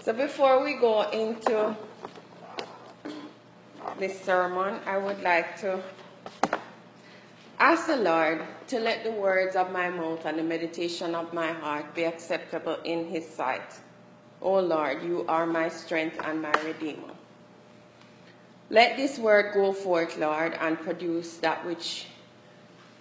[0.00, 1.76] So before we go into
[3.98, 5.82] this sermon, I would like to
[7.58, 11.52] ask the Lord to let the words of my mouth and the meditation of my
[11.52, 13.80] heart be acceptable in His sight.
[14.40, 17.14] O Lord, you are my strength and my redeemer.
[18.70, 22.06] Let this word go forth, Lord, and produce that which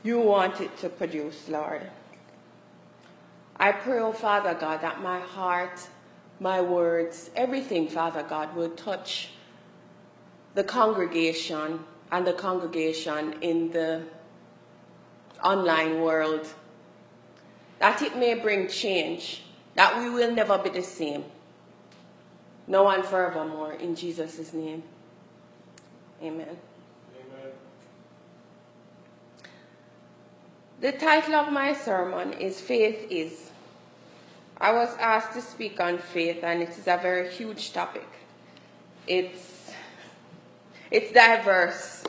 [0.03, 1.89] you want it to produce, Lord.
[3.57, 5.87] I pray, oh Father God, that my heart,
[6.39, 9.29] my words, everything, Father God, will touch
[10.53, 14.03] the congregation and the congregation in the
[15.43, 16.47] online world.
[17.79, 19.43] That it may bring change,
[19.77, 21.23] that we will never be the same.
[22.67, 24.81] No and forevermore, in Jesus' name.
[26.21, 26.57] Amen.
[27.15, 27.51] Amen.
[30.81, 33.51] The title of my sermon is Faith Is.
[34.59, 38.07] I was asked to speak on faith, and it is a very huge topic.
[39.05, 39.71] It's,
[40.89, 42.03] it's diverse.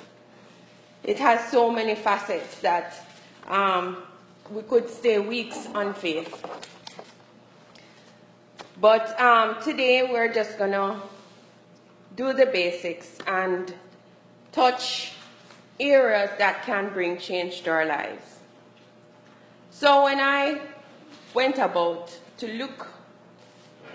[1.04, 3.06] It has so many facets that
[3.46, 3.98] um,
[4.50, 6.42] we could stay weeks on faith.
[8.80, 11.02] But um, today we're just to
[12.14, 13.74] do the basics and
[14.52, 15.14] touch
[15.80, 18.38] areas that can bring change to our lives.
[19.70, 20.60] So when I
[21.34, 22.86] went about to look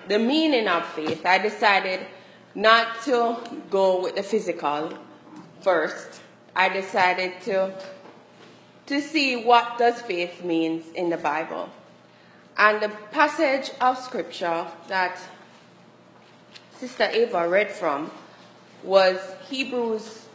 [0.10, 2.06] the meaning of faith, I decided
[2.54, 3.38] not to
[3.70, 4.98] go with the physical
[5.62, 6.22] first.
[6.56, 7.74] I decided to
[8.86, 11.70] to see what does faith means in the Bible.
[12.58, 15.20] And the passage of scripture that
[16.78, 18.12] Sister Ava read from
[18.84, 19.18] was
[19.48, 20.28] Hebrews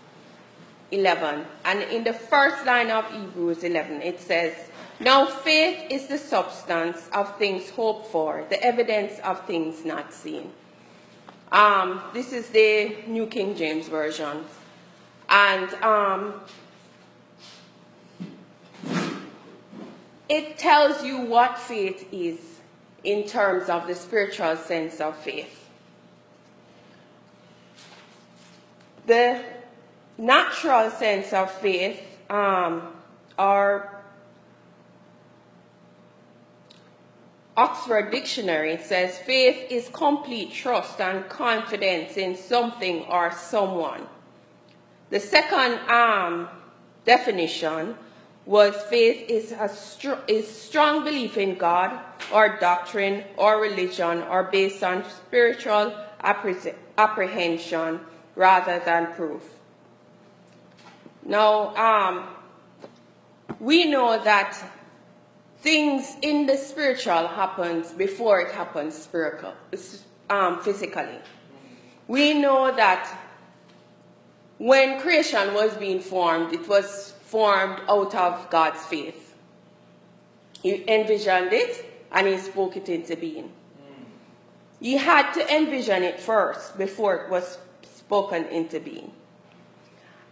[0.90, 1.44] 11.
[1.64, 4.54] And in the first line of Hebrews 11, it says,
[4.98, 10.50] Now faith is the substance of things hoped for, the evidence of things not seen.
[11.52, 14.44] Um, this is the New King James Version.
[15.28, 16.40] And um,
[20.28, 22.38] it tells you what faith is
[23.04, 25.68] in terms of the spiritual sense of faith.
[29.06, 29.42] The
[30.18, 32.92] natural sense of faith, um,
[33.38, 33.98] or
[37.56, 44.06] Oxford Dictionary says faith is complete trust and confidence in something or someone.
[45.10, 46.48] The second um,
[47.04, 47.96] definition
[48.48, 52.00] was faith is a str- is strong belief in God
[52.32, 55.92] or doctrine or religion or based on spiritual
[56.24, 58.00] appre- apprehension
[58.36, 59.42] rather than proof.
[61.26, 62.26] Now, um,
[63.60, 64.56] we know that
[65.60, 69.52] things in the spiritual happens before it happens spiritual,
[70.30, 71.20] um, physically.
[72.06, 73.14] We know that
[74.56, 79.34] when creation was being formed, it was formed out of God's faith.
[80.62, 83.52] He envisioned it and he spoke it into being.
[84.80, 89.12] He had to envision it first before it was spoken into being.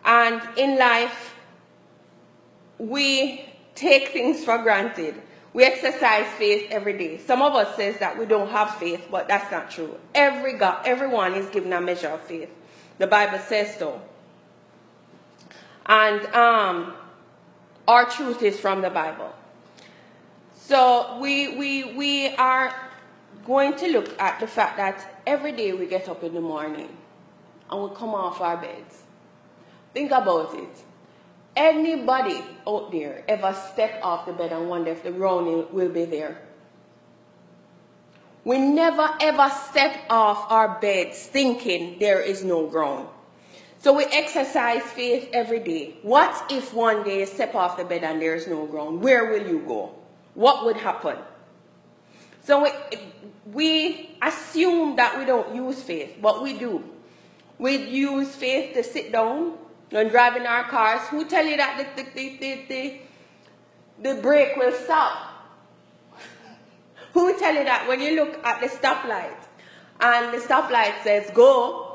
[0.04, 1.34] And in life,
[2.78, 3.44] we
[3.74, 5.20] take things for granted.
[5.52, 7.18] We exercise faith every day.
[7.18, 9.98] Some of us says that we don't have faith, but that's not true.
[10.14, 12.50] Every God, everyone is given a measure of faith.
[12.98, 14.00] The Bible says so.
[15.86, 16.94] And um,
[17.86, 19.32] our truth is from the Bible.
[20.54, 22.74] So we, we, we are
[23.44, 26.96] going to look at the fact that every day we get up in the morning
[27.70, 29.04] and we come off our beds.
[29.94, 30.82] Think about it.
[31.54, 36.04] Anybody out there ever step off the bed and wonder if the ground will be
[36.04, 36.42] there?
[38.44, 43.08] We never ever step off our beds thinking there is no ground.
[43.86, 45.94] So we exercise faith every day.
[46.02, 49.00] What if one day you step off the bed and there is no ground?
[49.00, 49.94] Where will you go?
[50.34, 51.16] What would happen?
[52.42, 52.70] So we,
[53.52, 56.82] we assume that we don't use faith, but we do.
[57.58, 59.56] We use faith to sit down
[59.90, 61.02] when driving our cars.
[61.10, 63.00] Who tell you that the, the, the, the,
[64.02, 65.16] the brake will stop?
[67.12, 69.46] Who tell you that when you look at the stoplight
[70.00, 71.85] and the stoplight says go,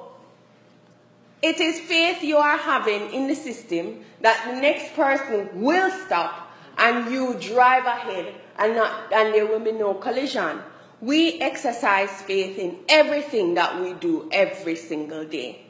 [1.42, 6.52] it is faith you are having in the system that the next person will stop
[6.78, 10.62] and you drive ahead and, not, and there will be no collision.
[11.02, 15.66] We exercise faith in everything that we do every single day.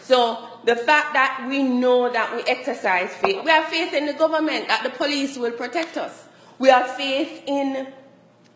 [0.00, 4.12] So the fact that we know that we exercise faith, we have faith in the
[4.12, 6.28] government that the police will protect us.
[6.60, 7.88] We have faith in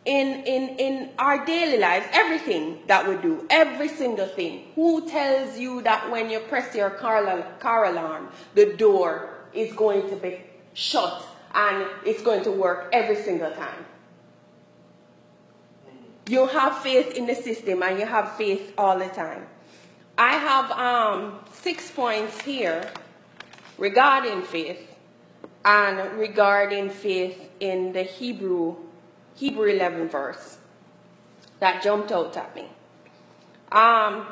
[0.04, 4.64] in, in, in our daily lives, everything that we do, every single thing.
[4.74, 10.08] Who tells you that when you press your car, car alarm, the door is going
[10.08, 10.40] to be
[10.72, 13.84] shut and it's going to work every single time?
[16.28, 19.46] You have faith in the system and you have faith all the time.
[20.16, 22.90] I have um, six points here
[23.76, 24.94] regarding faith
[25.64, 28.76] and regarding faith in the Hebrew
[29.40, 30.58] Hebrew 11 verse
[31.60, 32.66] that jumped out at me.
[33.72, 34.26] Um,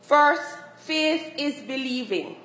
[0.00, 0.42] first,
[0.78, 2.38] faith is believing.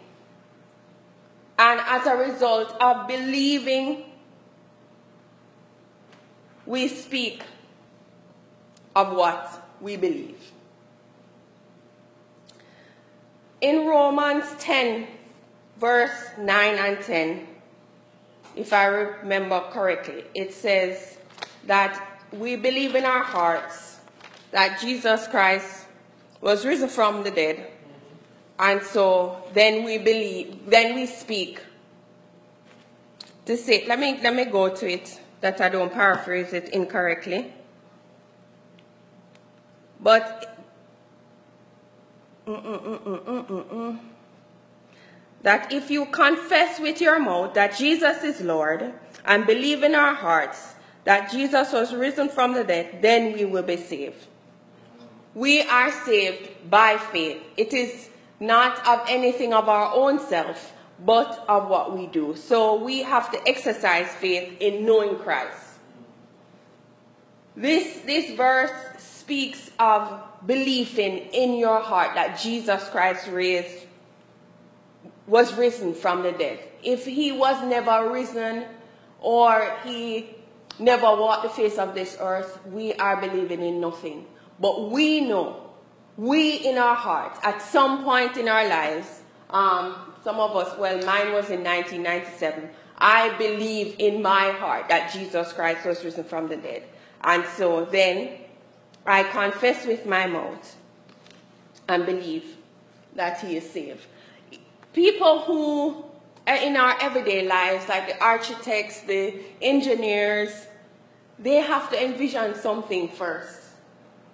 [1.57, 4.03] And as a result of believing,
[6.67, 7.41] we speak
[8.95, 10.51] of what we believe.
[13.59, 15.07] In Romans 10,
[15.79, 17.47] verse 9 and 10,
[18.55, 21.17] if I remember correctly, it says
[21.67, 23.99] that we believe in our hearts
[24.51, 25.85] that Jesus Christ
[26.41, 27.71] was risen from the dead.
[28.59, 31.61] And so then we believe, then we speak
[33.45, 37.53] to say, let me, let me go to it that I don't paraphrase it incorrectly.
[39.99, 40.57] But,
[42.47, 43.99] mm, mm, mm,
[45.43, 48.93] that if you confess with your mouth that Jesus is Lord
[49.25, 53.63] and believe in our hearts that Jesus was risen from the dead, then we will
[53.63, 54.27] be saved.
[55.33, 57.41] We are saved by faith.
[57.57, 58.09] It is
[58.39, 60.73] not of anything of our own self,
[61.03, 62.35] but of what we do.
[62.35, 65.57] So we have to exercise faith in knowing Christ.
[67.55, 73.87] This, this verse speaks of believing in your heart that Jesus Christ raised
[75.27, 76.59] was risen from the dead.
[76.83, 78.65] If he was never risen
[79.19, 80.35] or he
[80.79, 84.25] never walked the face of this earth, we are believing in nothing.
[84.59, 85.69] But we know,
[86.17, 90.97] we in our heart, at some point in our lives, um, some of us, well,
[91.05, 92.69] mine was in 1997.
[92.97, 96.83] I believe in my heart that Jesus Christ was risen from the dead.
[97.23, 98.37] And so then
[99.05, 100.75] I confess with my mouth
[101.87, 102.57] and believe
[103.15, 104.05] that he is saved
[104.93, 106.05] people who
[106.47, 110.67] are in our everyday lives, like the architects, the engineers,
[111.39, 113.59] they have to envision something first.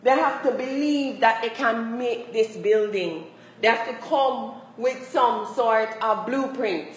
[0.03, 3.25] They have to believe that they can make this building.
[3.61, 6.89] They have to come with some sort of blueprint.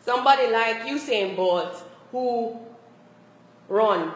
[0.00, 2.58] Somebody like Usain Bolt, who
[3.68, 4.12] run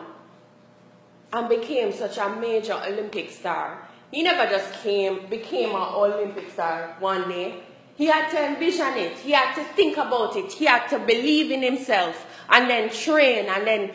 [1.33, 3.89] and became such a major Olympic star.
[4.11, 7.63] He never just came, became an Olympic star one day.
[7.99, 9.19] He had to envision it.
[9.19, 10.53] He had to think about it.
[10.53, 13.91] He had to believe in himself and then train and then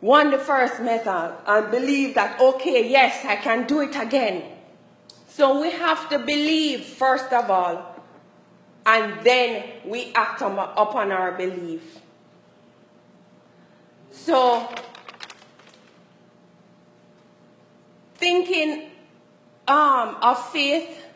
[0.00, 4.44] won the first medal and believe that, okay, yes, I can do it again.
[5.26, 7.96] So we have to believe, first of all,
[8.86, 11.98] and then we act upon our belief.
[14.12, 14.68] So,
[18.14, 18.90] thinking
[19.66, 21.06] um, of faith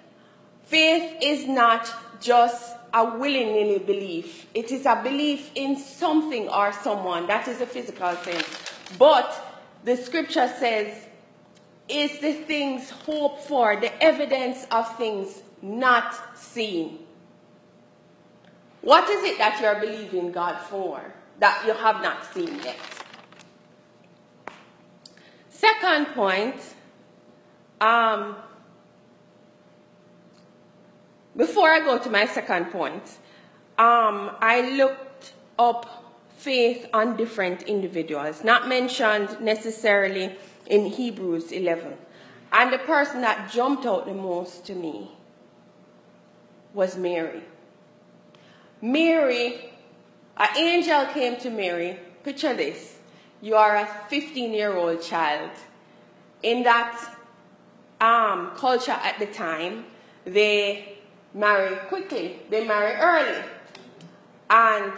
[0.72, 1.86] Faith is not
[2.18, 4.46] just a willy-nilly belief.
[4.54, 7.26] It is a belief in something or someone.
[7.26, 8.48] That is a physical sense.
[8.98, 9.28] But
[9.84, 10.96] the scripture says,
[11.90, 17.00] is the things hoped for, the evidence of things not seen.
[18.80, 22.78] What is it that you're believing God for that you have not seen yet?
[25.50, 26.56] Second point,
[27.78, 28.36] um,
[31.36, 33.02] before I go to my second point,
[33.78, 36.02] um, I looked up
[36.36, 40.36] faith on different individuals, not mentioned necessarily
[40.66, 41.94] in Hebrews 11.
[42.52, 45.10] And the person that jumped out the most to me
[46.74, 47.42] was Mary.
[48.80, 49.72] Mary,
[50.36, 51.98] an angel came to Mary.
[52.24, 52.98] Picture this.
[53.40, 55.50] You are a 15 year old child.
[56.42, 57.16] In that
[58.00, 59.84] um, culture at the time,
[60.24, 60.91] they
[61.34, 63.44] marry quickly, they marry early.
[64.50, 64.92] And,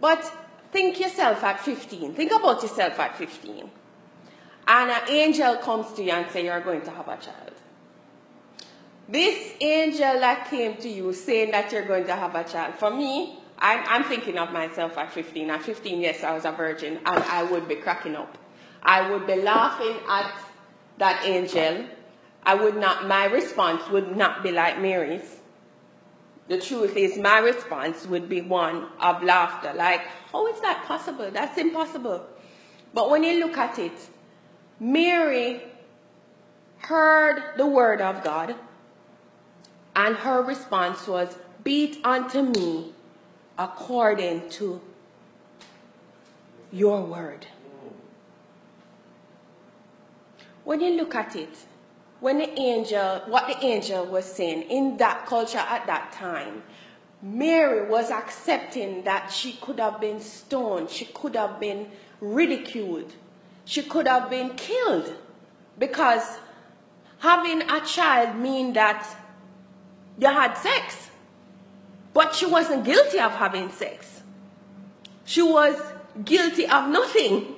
[0.00, 0.32] but
[0.72, 2.14] think yourself at 15.
[2.14, 3.70] Think about yourself at 15.
[4.66, 7.52] And an angel comes to you and say you're going to have a child.
[9.08, 12.90] This angel that came to you saying that you're going to have a child, for
[12.90, 15.50] me, I'm, I'm thinking of myself at 15.
[15.50, 18.38] At 15, yes, I was a virgin, and I would be cracking up.
[18.82, 20.32] I would be laughing at
[20.98, 21.86] that angel.
[22.46, 25.40] I would not, my response would not be like Mary's.
[26.48, 29.72] The truth is, my response would be one of laughter.
[29.72, 31.30] Like, how is that possible?
[31.30, 32.26] That's impossible.
[32.92, 34.08] But when you look at it,
[34.78, 35.62] Mary
[36.78, 38.56] heard the word of God,
[39.96, 42.92] and her response was, Be it unto me
[43.56, 44.82] according to
[46.72, 47.46] your word.
[50.64, 51.56] When you look at it,
[52.24, 56.62] when the angel, what the angel was saying in that culture at that time,
[57.20, 61.86] Mary was accepting that she could have been stoned, she could have been
[62.22, 63.12] ridiculed,
[63.66, 65.14] she could have been killed
[65.78, 66.38] because
[67.18, 69.06] having a child mean that
[70.18, 71.10] you had sex.
[72.14, 74.22] But she wasn't guilty of having sex.
[75.26, 75.78] She was
[76.24, 77.54] guilty of nothing.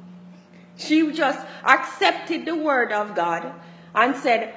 [0.78, 3.52] she just accepted the word of God
[3.94, 4.54] and said,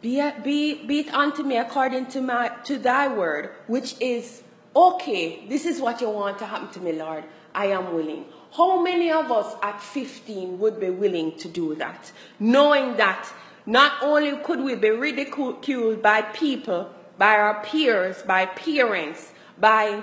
[0.00, 4.42] be, be, be it unto me according to, my, to thy word, which is,
[4.74, 7.24] okay, this is what you want to happen to me, Lord.
[7.54, 8.26] I am willing.
[8.56, 12.12] How many of us at 15 would be willing to do that?
[12.38, 13.32] Knowing that
[13.66, 20.02] not only could we be ridiculed by people, by our peers, by parents, by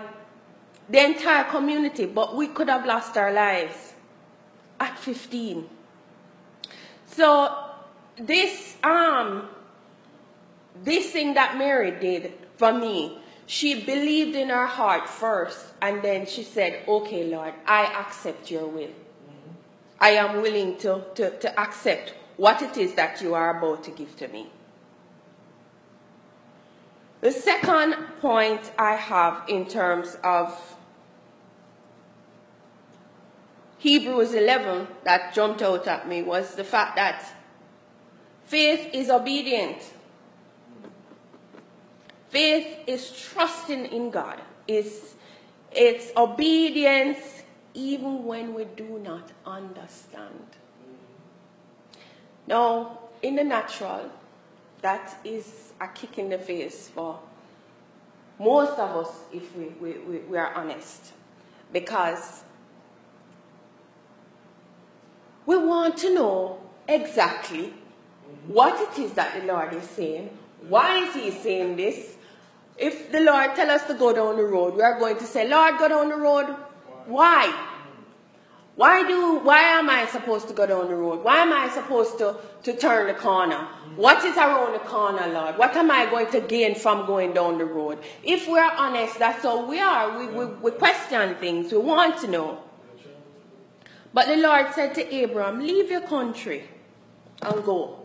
[0.89, 3.93] the entire community, but we could have lost our lives
[4.79, 5.67] at 15.
[7.07, 7.64] So
[8.17, 9.49] this um
[10.83, 16.25] this thing that Mary did for me, she believed in her heart first, and then
[16.25, 18.91] she said, Okay, Lord, I accept your will.
[19.99, 23.91] I am willing to, to, to accept what it is that you are about to
[23.91, 24.49] give to me.
[27.21, 30.75] The second point I have in terms of
[33.77, 37.23] Hebrews 11 that jumped out at me was the fact that
[38.45, 39.77] faith is obedient.
[42.29, 44.41] Faith is trusting in God.
[44.67, 45.15] It's,
[45.71, 47.43] it's obedience
[47.73, 50.45] even when we do not understand.
[52.47, 54.11] Now, in the natural,
[54.81, 57.19] that is a kick in the face for
[58.37, 61.13] most of us if we, we, we, we are honest.
[61.71, 62.43] Because
[65.45, 67.73] we want to know exactly
[68.47, 70.29] what it is that the Lord is saying.
[70.67, 72.17] Why is He saying this?
[72.77, 75.47] If the Lord tell us to go down the road, we are going to say,
[75.47, 76.47] Lord, go down the road.
[77.05, 77.71] Why?
[78.75, 81.23] Why do why am I supposed to go down the road?
[81.23, 83.67] Why am I supposed to, to turn the corner?
[83.95, 85.57] What is around the corner, Lord?
[85.57, 87.99] What am I going to gain from going down the road?
[88.21, 90.19] If we're honest, that's all we are.
[90.19, 91.71] We, we, we question things.
[91.71, 92.59] We want to know.
[94.13, 96.65] But the Lord said to Abram, Leave your country
[97.41, 98.04] and go.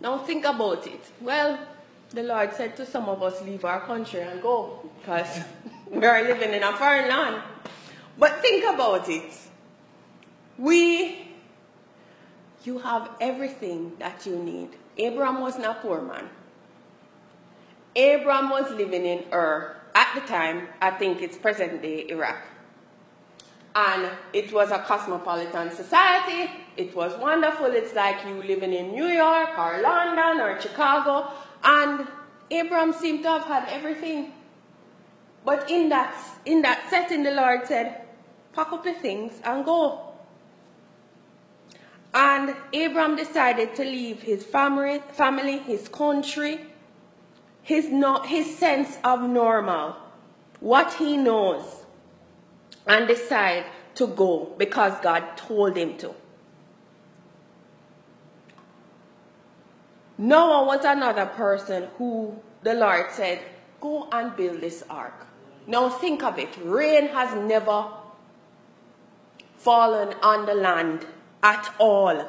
[0.00, 1.00] Now think about it.
[1.20, 1.58] Well,
[2.10, 5.40] the Lord said to some of us, Leave our country and go because
[5.90, 7.42] we are living in a foreign land.
[8.18, 9.32] But think about it.
[10.58, 11.28] We,
[12.64, 14.70] you have everything that you need.
[14.96, 16.30] Abraham was not a poor man.
[17.94, 19.76] Abraham was living in Ur.
[19.94, 22.36] At the time, I think it's present day Iraq.
[23.78, 26.50] And it was a cosmopolitan society.
[26.78, 27.66] It was wonderful.
[27.66, 31.30] It's like you living in New York or London or Chicago.
[31.62, 32.08] And
[32.50, 34.32] Abram seemed to have had everything.
[35.44, 36.16] But in that,
[36.46, 38.00] in that setting, the Lord said,
[38.54, 40.00] pack up the things and go.
[42.14, 46.60] And Abram decided to leave his family, family his country,
[47.62, 49.96] his, no, his sense of normal,
[50.60, 51.84] what he knows,
[52.86, 53.64] and decide
[53.96, 56.14] to go because God told him to.
[60.18, 63.40] Noah was another person who the Lord said,
[63.80, 65.26] Go and build this ark.
[65.66, 66.56] Now think of it.
[66.62, 67.88] Rain has never
[69.58, 71.06] fallen on the land
[71.42, 72.26] at all.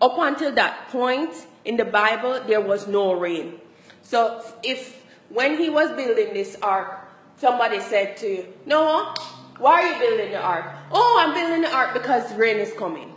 [0.00, 3.60] Up until that point in the Bible, there was no rain.
[4.02, 7.08] So if when he was building this ark,
[7.38, 9.14] somebody said to Noah,
[9.58, 10.64] why are you building the ark?
[10.90, 13.14] Oh, I'm building the ark because rain is coming.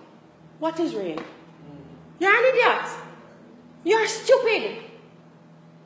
[0.60, 1.20] What is rain?
[2.20, 2.90] You're an idiot.
[3.84, 4.84] You're stupid.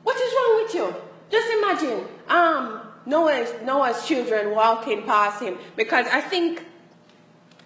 [0.02, 0.94] What is wrong with you?
[1.30, 6.66] Just imagine um, Noah's, Noah's children walking past him because I think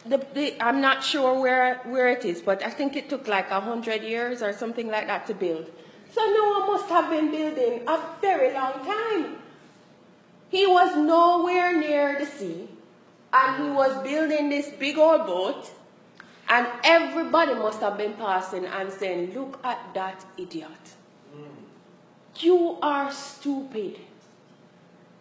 [0.04, 3.50] the, the, I'm not sure where, where it is, but I think it took like
[3.50, 5.70] a hundred years or something like that to build.
[6.12, 9.36] So Noah must have been building a very long time.
[10.48, 12.68] He was nowhere near the sea,
[13.32, 15.70] and he was building this big old boat,
[16.48, 20.70] and everybody must have been passing and saying, Look at that idiot.
[22.38, 23.98] You are stupid.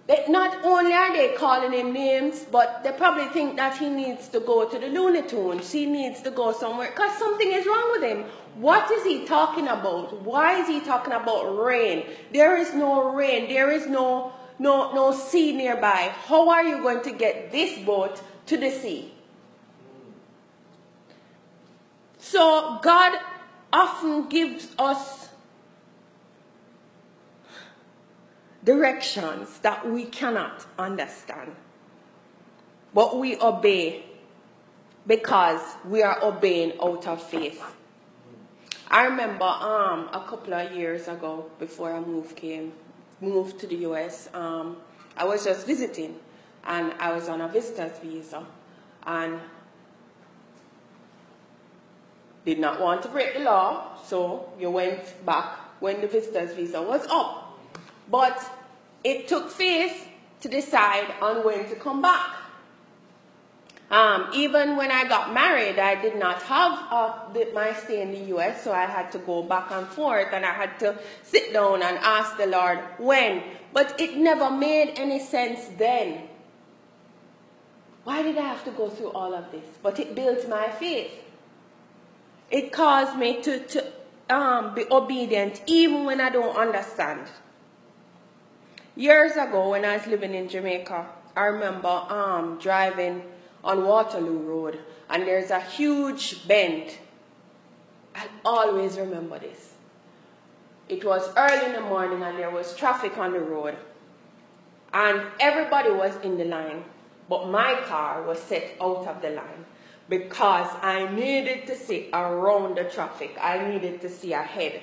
[0.08, 4.28] They, not only are they calling him names, but they probably think that he needs
[4.30, 5.72] to go to the Looney Tunes.
[5.72, 8.26] He needs to go somewhere because something is wrong with him.
[8.56, 10.22] What is he talking about?
[10.22, 12.06] Why is he talking about rain?
[12.32, 13.50] There is no rain.
[13.50, 16.14] There is no no no sea nearby.
[16.28, 19.14] How are you going to get this boat to the sea?
[22.18, 23.20] So God
[23.72, 25.30] often gives us
[28.64, 31.56] directions that we cannot understand.
[32.94, 34.06] But we obey
[35.06, 37.64] because we are obeying out of faith.
[38.90, 42.74] I remember um, a couple of years ago, before I moved came,
[43.22, 44.78] moved to the US, um,
[45.18, 46.20] I was just visiting,
[46.66, 48.46] and I was on a visitor's visa,
[49.06, 49.40] and
[52.46, 56.82] did not want to break the law, so you went back when the visitor's visa
[56.82, 57.60] was up.
[58.10, 58.40] But
[59.04, 60.08] it took faith
[60.42, 62.30] to decide on when to come back.
[63.92, 68.12] Um, even when I got married, I did not have uh, the, my stay in
[68.12, 71.54] the US, so I had to go back and forth and I had to sit
[71.54, 73.44] down and ask the Lord when.
[73.74, 76.30] But it never made any sense then.
[78.06, 79.66] Why did I have to go through all of this?
[79.84, 81.12] But it built my faith.
[82.50, 83.86] It caused me to, to
[84.30, 87.28] um, be obedient even when I don't understand.
[88.96, 93.24] Years ago, when I was living in Jamaica, I remember um, driving
[93.66, 94.80] on Waterloo Road,
[95.10, 96.98] and there's a huge bend.
[98.16, 99.74] I'll always remember this.
[100.88, 103.76] It was early in the morning, and there was traffic on the road,
[104.94, 106.86] and everybody was in the line,
[107.28, 109.66] but my car was set out of the line
[110.08, 113.36] because I needed to see around the traffic.
[113.42, 114.82] I needed to see ahead.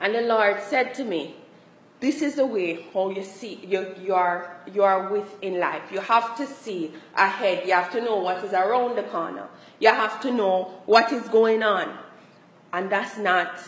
[0.00, 1.36] And the Lord said to me,
[2.00, 5.82] this is the way how you see you, you are you are with in life.
[5.90, 7.66] You have to see ahead.
[7.66, 9.48] You have to know what is around the corner.
[9.80, 11.98] You have to know what is going on.
[12.72, 13.58] And that's not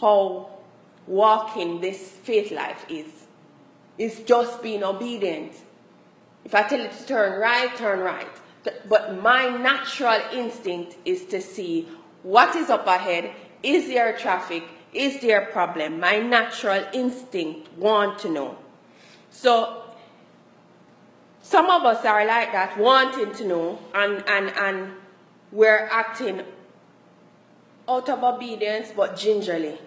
[0.00, 0.50] how
[1.06, 3.26] walking this faith life is.
[3.98, 5.52] It's just being obedient.
[6.44, 8.26] If I tell you to turn right, turn right.
[8.88, 11.88] But my natural instinct is to see
[12.22, 13.32] what is up ahead.
[13.62, 14.64] Is there traffic?
[14.92, 16.00] Is there a problem?
[16.00, 18.58] My natural instinct want to know.
[19.30, 19.82] So
[21.40, 24.92] some of us are like that, wanting to know, and, and, and
[25.50, 26.42] we're acting
[27.88, 29.78] out of obedience, but gingerly.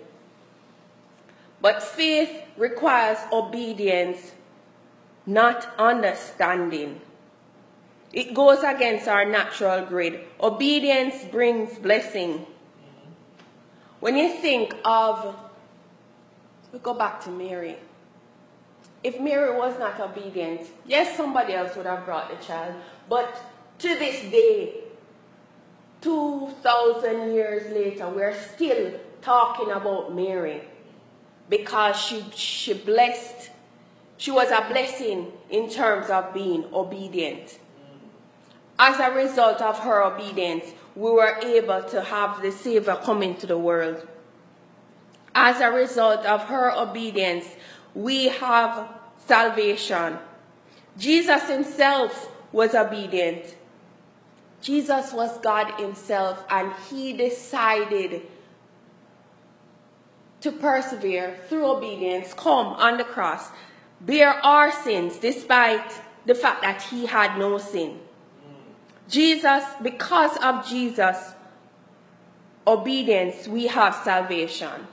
[1.61, 4.33] But faith requires obedience,
[5.25, 7.01] not understanding.
[8.11, 10.21] It goes against our natural grid.
[10.41, 12.45] Obedience brings blessing.
[14.05, 15.35] When you think of,
[16.71, 17.75] we go back to Mary.
[19.03, 22.75] If Mary was not obedient, yes, somebody else would have brought the child,
[23.09, 23.35] but
[23.79, 24.75] to this day,
[26.01, 30.61] 2,000 years later, we're still talking about Mary
[31.49, 33.49] because she, she blessed,
[34.17, 37.57] she was a blessing in terms of being obedient.
[38.77, 43.45] As a result of her obedience, we were able to have the Savior come into
[43.45, 44.07] the world.
[45.35, 47.45] as a result of her obedience,
[47.93, 50.17] we have salvation.
[50.97, 53.57] Jesus himself was obedient.
[54.61, 58.21] Jesus was God himself, and he decided
[60.39, 63.49] to persevere through obedience, come on the cross,
[63.99, 67.99] bear our sins despite the fact that he had no sin.
[69.09, 71.33] Jesus, because of Jesus'
[72.65, 74.87] obedience, we have salvation.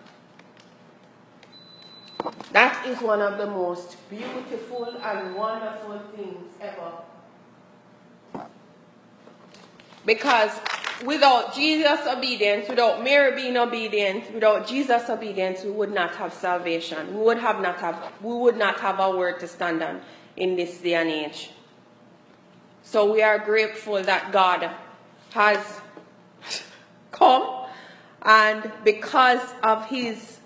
[2.53, 6.93] That is one of the most beautiful and wonderful things ever.
[10.05, 10.51] Because
[11.05, 17.17] without Jesus' obedience, without Mary being obedient, without Jesus' obedience, we would not have salvation.
[17.17, 20.03] We would have not have we would not have a word to stand on
[20.37, 21.51] in this day and age.
[22.93, 24.71] So we are grateful that God
[25.31, 25.81] has
[27.11, 27.65] come
[28.21, 30.41] and because of his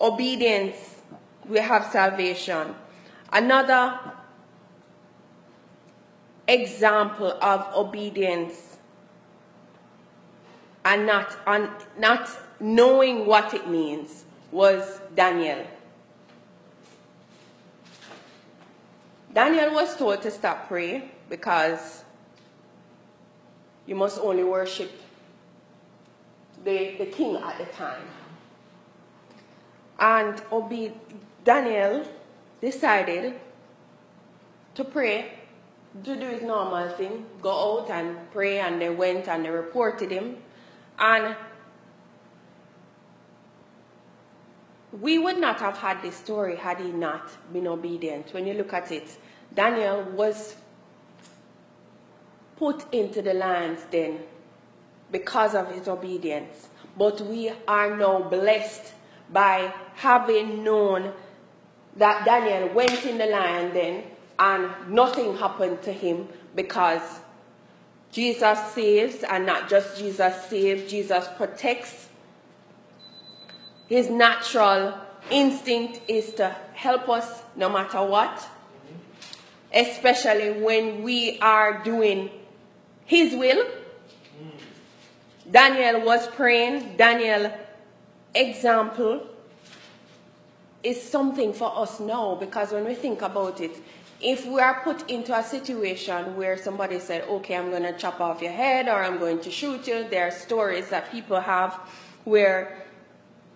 [0.00, 0.96] obedience
[1.46, 2.74] we have salvation.
[3.30, 4.00] Another
[6.48, 8.78] example of obedience
[10.86, 11.36] and not,
[11.98, 15.66] not knowing what it means was Daniel.
[19.34, 22.04] Daniel was told to stop praying because
[23.86, 24.90] you must only worship
[26.64, 28.02] the, the king at the time.
[29.98, 30.92] And Obe-
[31.44, 32.04] Daniel
[32.60, 33.40] decided
[34.74, 35.32] to pray,
[36.04, 40.10] to do his normal thing, go out and pray, and they went and they reported
[40.10, 40.36] him.
[40.98, 41.36] And
[45.00, 48.34] we would not have had this story had he not been obedient.
[48.34, 49.16] When you look at it,
[49.54, 50.56] Daniel was
[52.60, 54.18] put into the lion's den
[55.10, 56.68] because of his obedience.
[56.94, 58.92] But we are now blessed
[59.32, 61.14] by having known
[61.96, 64.04] that Daniel went in the lion den
[64.38, 67.20] and nothing happened to him because
[68.12, 72.08] Jesus saves, and not just Jesus saves, Jesus protects.
[73.88, 74.98] His natural
[75.30, 78.48] instinct is to help us no matter what,
[79.72, 82.30] especially when we are doing
[83.10, 83.66] His will.
[85.50, 86.96] Daniel was praying.
[86.96, 87.50] Daniel
[88.32, 89.26] example
[90.84, 93.76] is something for us now because when we think about it,
[94.20, 98.20] if we are put into a situation where somebody said, okay, I'm going to chop
[98.20, 101.72] off your head or I'm going to shoot you, there are stories that people have
[102.22, 102.80] where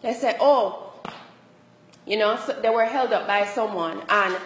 [0.02, 0.94] they say, oh,
[2.08, 4.36] you know, so they were held up by someone and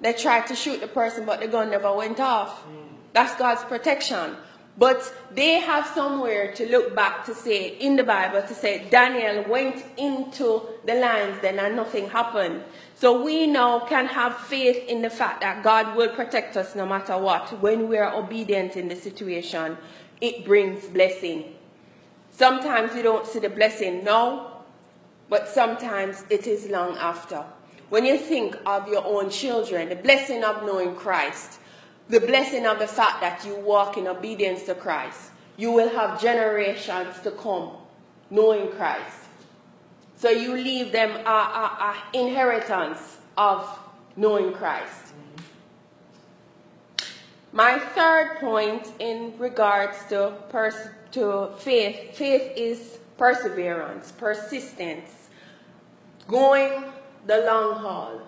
[0.00, 2.64] they tried to shoot the person, but the gun never went off.
[3.12, 4.36] That's God's protection.
[4.78, 9.44] But they have somewhere to look back to say, in the Bible, to say Daniel
[9.46, 12.64] went into the lion's den and nothing happened.
[12.94, 16.86] So we now can have faith in the fact that God will protect us no
[16.86, 17.60] matter what.
[17.60, 19.76] When we are obedient in the situation,
[20.22, 21.54] it brings blessing.
[22.30, 24.64] Sometimes you don't see the blessing now,
[25.28, 27.44] but sometimes it is long after.
[27.90, 31.58] When you think of your own children, the blessing of knowing Christ,
[32.12, 36.20] the blessing of the fact that you walk in obedience to Christ, you will have
[36.20, 37.70] generations to come
[38.28, 39.16] knowing Christ.
[40.16, 43.66] So you leave them an inheritance of
[44.14, 45.14] knowing Christ.
[47.50, 55.30] My third point in regards to, pers- to faith, faith is perseverance, persistence,
[56.28, 56.84] going
[57.26, 58.20] the long haul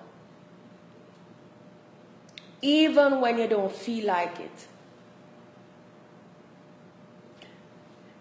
[2.64, 4.66] even when you don't feel like it.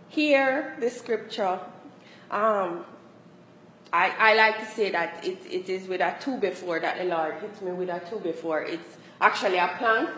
[0.09, 1.59] Here, the scripture,
[2.29, 2.83] um,
[3.93, 7.05] I, I like to say that it, it is with a two before that the
[7.05, 8.63] Lord hits me with a two before.
[8.63, 10.09] It's actually a plank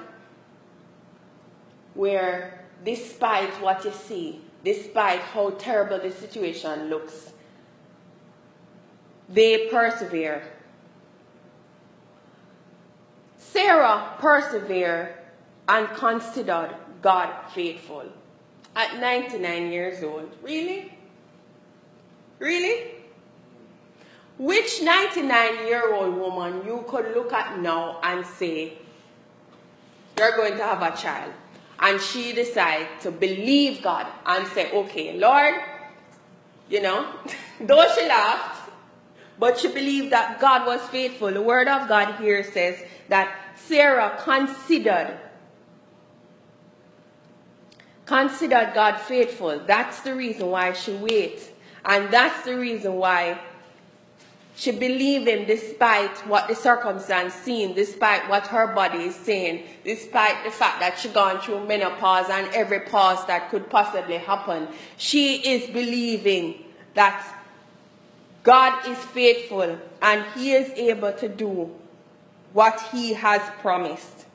[1.93, 7.31] where, despite what you see, despite how terrible the situation looks,
[9.30, 10.41] they persevere
[13.56, 15.15] Sarah persevered
[15.69, 18.03] and considered God faithful
[18.76, 20.30] at 99 years old.
[20.44, 20.91] Really?
[22.38, 22.91] Really?
[24.38, 28.73] Which 99 year old woman you could look at now and say,
[30.18, 31.32] You're going to have a child?
[31.80, 35.56] And she decide to believe God and say, Okay, Lord,
[36.69, 37.07] you know,
[37.61, 38.69] though she laughed,
[39.40, 41.32] but she believed that God was faithful.
[41.32, 45.20] The word of God here says that Sarah considered
[48.06, 49.60] considered God faithful.
[49.66, 51.52] That's the reason why she wait.
[51.84, 53.40] And that's the reason why
[54.58, 60.46] She believed him despite what the circumstance seemed, despite what her body is saying, despite
[60.46, 64.70] the fact that she gone through menopause and every pause that could possibly happen.
[64.96, 66.64] She is believing
[66.94, 67.22] that
[68.44, 71.76] God is faithful and he is able to do
[72.56, 74.26] what he has promised.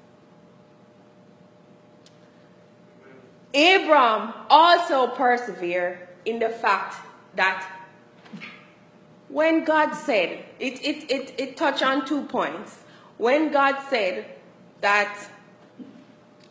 [3.54, 6.96] Abram also persevered in the fact
[7.36, 7.66] that
[9.30, 12.80] when God said, it, it, it, it touched on two points.
[13.16, 14.26] When God said
[14.82, 15.30] that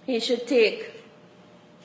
[0.07, 1.03] he should take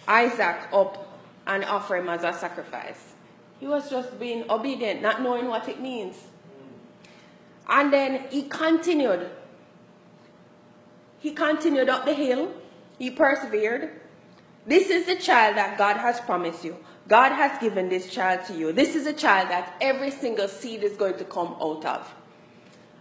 [0.09, 3.13] Isaac up and offer him as a sacrifice,
[3.61, 6.17] he was just being obedient, not knowing what it means.
[7.69, 9.29] And then he continued.
[11.25, 12.53] He continued up the hill.
[12.99, 13.99] He persevered.
[14.67, 16.77] This is the child that God has promised you.
[17.09, 18.73] God has given this child to you.
[18.73, 22.15] This is a child that every single seed is going to come out of.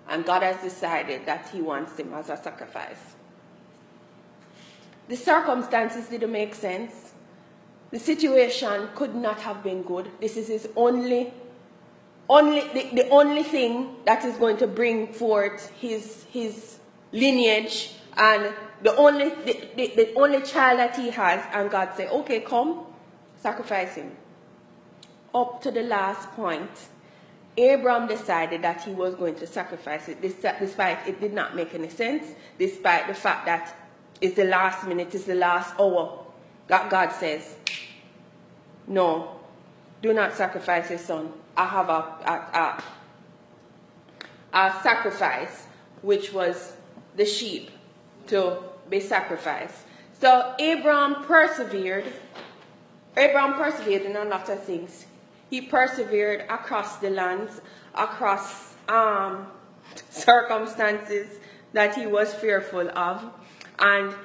[0.07, 3.15] And God has decided that He wants him as a sacrifice.
[5.09, 7.11] The circumstances didn't make sense.
[7.91, 10.09] The situation could not have been good.
[10.21, 11.33] This is his only,
[12.29, 16.79] only the, the only thing that is going to bring forth his, his
[17.11, 21.43] lineage and the only, the, the, the only child that he has.
[21.53, 22.85] And God said, okay, come,
[23.37, 24.11] sacrifice him.
[25.33, 26.69] Up to the last point,
[27.57, 31.89] Abram decided that he was going to sacrifice it, despite it did not make any
[31.89, 32.27] sense,
[32.59, 33.75] despite the fact that
[34.21, 36.19] it's the last minute, it's the last hour.
[36.67, 37.55] That God says,
[38.87, 39.39] no,
[40.01, 41.33] do not sacrifice your son.
[41.57, 42.83] I have a, a,
[44.53, 45.65] a, a sacrifice,
[46.01, 46.73] which was
[47.15, 47.71] the sheep
[48.27, 48.57] to
[48.89, 49.75] be sacrificed.
[50.19, 52.05] So Abraham persevered.
[53.17, 55.05] Abraham persevered in a lot of things.
[55.49, 57.61] He persevered across the lands,
[57.93, 59.47] across um,
[60.09, 61.39] circumstances
[61.73, 63.23] that he was fearful of.
[63.79, 64.15] And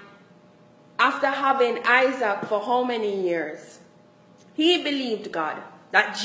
[0.99, 3.81] after having Isaac for how many years?
[4.55, 5.57] He believed God,
[5.93, 6.21] that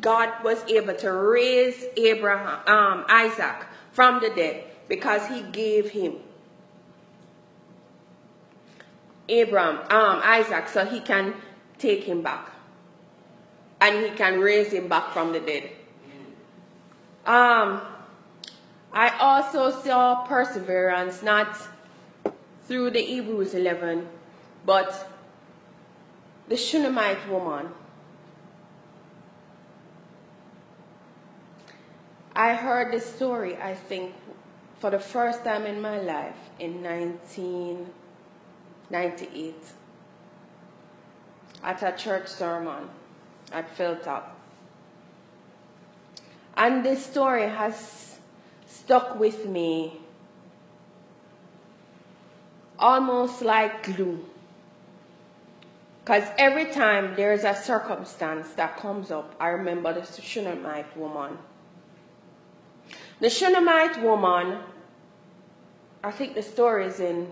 [0.00, 6.16] God was able to raise Abraham, um, Isaac from the dead because he gave him
[9.28, 11.34] Abraham, um, Isaac, so he can
[11.78, 12.50] take him back.
[13.80, 15.70] And he can raise him back from the dead.
[17.26, 17.82] Um,
[18.92, 21.58] I also saw perseverance, not
[22.64, 24.08] through the Hebrews 11,
[24.64, 25.10] but
[26.48, 27.70] the Shunammite woman.
[32.34, 34.14] I heard this story, I think,
[34.78, 36.82] for the first time in my life in
[38.88, 39.54] 1998
[41.62, 42.88] at a church sermon
[43.52, 44.24] at Philtop.
[46.56, 48.18] And this story has
[48.66, 50.00] stuck with me
[52.78, 54.24] almost like glue.
[56.04, 61.36] Because every time there's a circumstance that comes up, I remember the Shunammite woman.
[63.18, 64.58] The Shunammite woman,
[66.04, 67.28] I think the story is in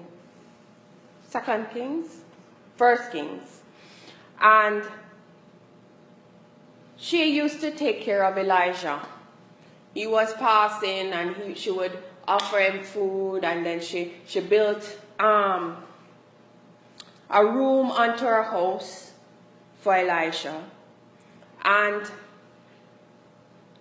[1.34, 2.20] Second Kings,
[2.76, 3.62] First Kings.
[4.40, 4.84] And
[6.96, 9.04] she used to take care of Elijah.
[9.94, 11.98] He was passing and he, she would
[12.28, 15.78] offer him food and then she, she built um,
[17.28, 19.14] a room unto her house
[19.80, 20.62] for Elijah.
[21.64, 22.08] And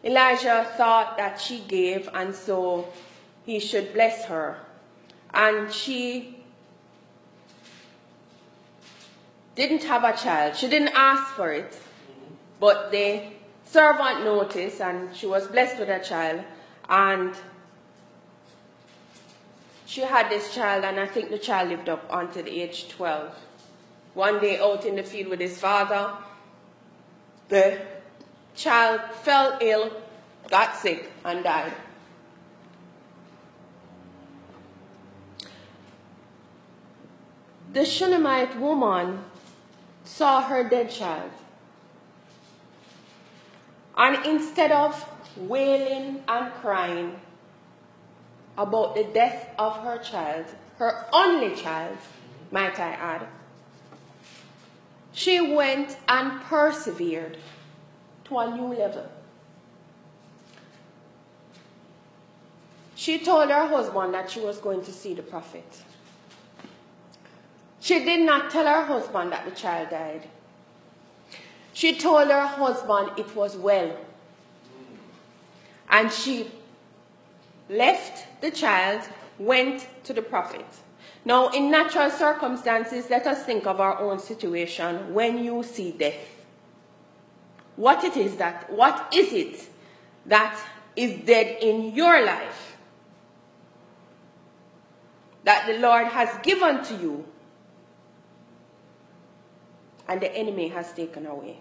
[0.04, 2.88] Elijah thought that she gave, and so
[3.46, 4.58] he should bless her.
[5.36, 6.43] And she
[9.56, 10.56] didn't have a child.
[10.56, 11.80] She didn't ask for it,
[12.60, 13.24] but the
[13.66, 16.44] servant noticed, and she was blessed with a child.
[16.90, 17.36] And
[19.86, 23.36] she had this child, and I think the child lived up until the age 12.
[24.16, 26.14] One day out in the field with his father,
[27.50, 27.80] the
[28.56, 29.92] child fell ill,
[30.50, 31.74] got sick, and died.
[37.72, 39.24] The Shunammite woman
[40.15, 41.31] saw her dead child.
[43.98, 47.19] And instead of wailing and crying,
[48.56, 50.45] about the death of her child,
[50.77, 51.98] her only child,
[52.52, 53.27] might I add,
[55.14, 57.38] she went and persevered
[58.26, 59.10] to a new level.
[62.94, 65.65] She told her husband that she was going to see the prophet.
[67.84, 70.30] She did not tell her husband that the child died.
[71.74, 73.98] She told her husband it was well.
[75.90, 76.50] And she
[77.70, 79.02] left the child,
[79.38, 80.66] went to the prophet.
[81.26, 86.46] Now, in natural circumstances, let us think of our own situation when you see death.
[87.76, 89.68] What it is that, what is it
[90.28, 90.58] that
[90.96, 92.78] is dead in your life
[95.44, 97.26] that the Lord has given to you
[100.14, 101.57] and the enemy has taken away?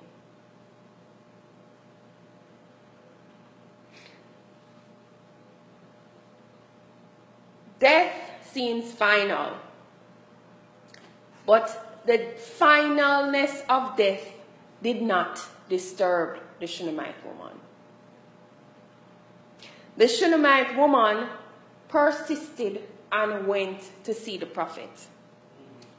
[7.80, 8.14] Death
[8.44, 9.54] seems final,
[11.46, 12.18] but the
[12.58, 14.28] finalness of death
[14.82, 17.58] did not disturb the Shunammite woman.
[19.96, 21.28] The Shunammite woman
[21.88, 24.90] persisted and went to see the prophet.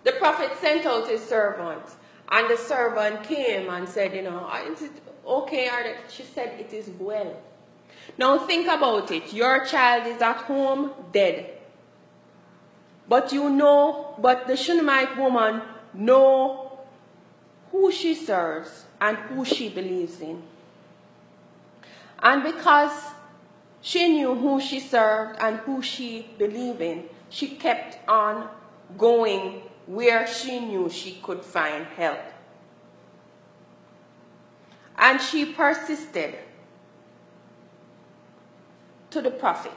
[0.04, 1.84] The prophet sent out his servant,
[2.30, 4.92] and the servant came and said, You know, is it
[5.26, 5.70] okay?
[5.70, 7.36] Or she said, It is well.
[8.18, 9.34] Now think about it.
[9.34, 11.50] Your child is at home dead.
[13.08, 15.62] But you know, but the Shunammite woman
[15.94, 16.80] know
[17.72, 20.42] who she serves and who she believes in.
[22.20, 23.12] And because
[23.82, 28.48] she knew who she served and who she believed in, she kept on
[28.98, 32.20] going where she knew she could find help.
[34.98, 36.36] And she persisted
[39.10, 39.72] to the prophet.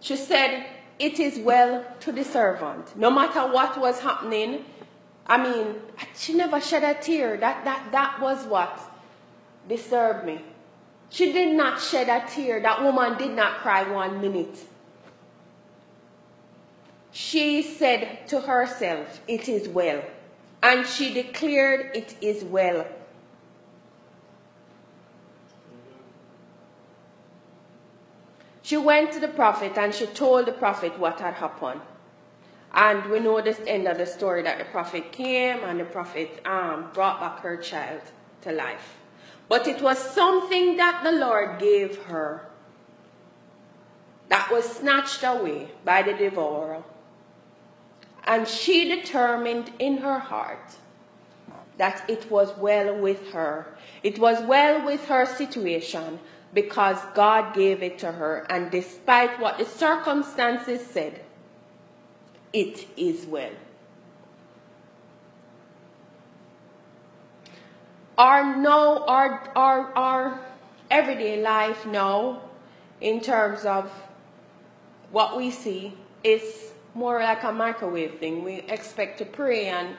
[0.00, 0.66] She said,
[0.98, 2.96] It is well to the servant.
[2.96, 4.64] No matter what was happening,
[5.26, 5.76] I mean,
[6.16, 7.36] she never shed a tear.
[7.36, 8.78] That, that, that was what
[9.68, 10.40] disturbed me.
[11.10, 12.60] She did not shed a tear.
[12.60, 14.58] That woman did not cry one minute.
[17.12, 20.02] She said to herself, It is well.
[20.62, 22.86] And she declared, It is well.
[28.62, 31.82] She went to the prophet and she told the prophet what had happened.
[32.72, 36.40] And we know this end of the story that the prophet came and the prophet
[36.46, 38.00] um, brought back her child
[38.42, 38.96] to life.
[39.48, 42.46] But it was something that the Lord gave her
[44.30, 46.82] that was snatched away by the devourer.
[48.24, 50.76] And she determined in her heart
[51.78, 53.66] that it was well with her.
[54.02, 56.20] It was well with her situation
[56.54, 58.46] because God gave it to her.
[58.50, 61.20] And despite what the circumstances said,
[62.52, 63.52] it is well.
[68.18, 70.40] Our no, our, our, our
[70.90, 72.42] everyday life now,
[73.00, 73.90] in terms of
[75.10, 78.44] what we see, is more like a microwave thing.
[78.44, 79.96] We expect to pray and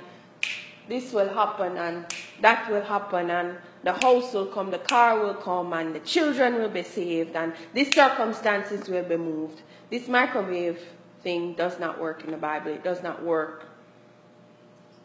[0.88, 2.06] this will happen and
[2.42, 6.56] that will happen and the house will come, the car will come and the children
[6.56, 9.62] will be saved and these circumstances will be moved.
[9.90, 10.80] This microwave
[11.22, 12.72] thing does not work in the Bible.
[12.72, 13.68] It does not work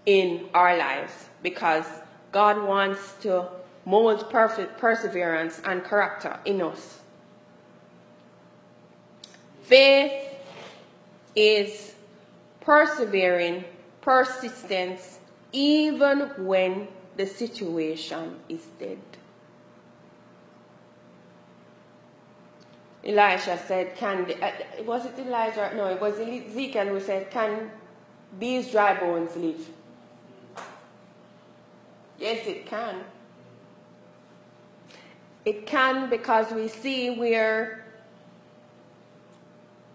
[0.04, 1.86] in our lives because
[2.32, 3.48] God wants to
[3.84, 7.00] mold perfect perseverance and character in us.
[9.62, 10.37] Faith
[11.38, 11.94] is
[12.60, 13.64] persevering,
[14.00, 15.20] persistence,
[15.52, 18.98] even when the situation is dead.
[23.04, 25.72] Elisha said, Can the, uh, was it Elijah?
[25.76, 27.70] No, it was Ezekiel who said, Can
[28.38, 29.70] these dry bones live?
[32.18, 33.04] Yes, it can.
[35.44, 37.86] It can because we see where,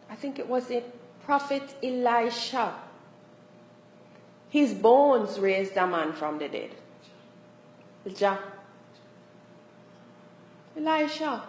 [0.10, 2.74] I think it was it prophet Elisha,
[4.50, 6.72] his bones raised a man from the dead.
[8.06, 8.40] Elijah.
[10.78, 11.44] Elisha.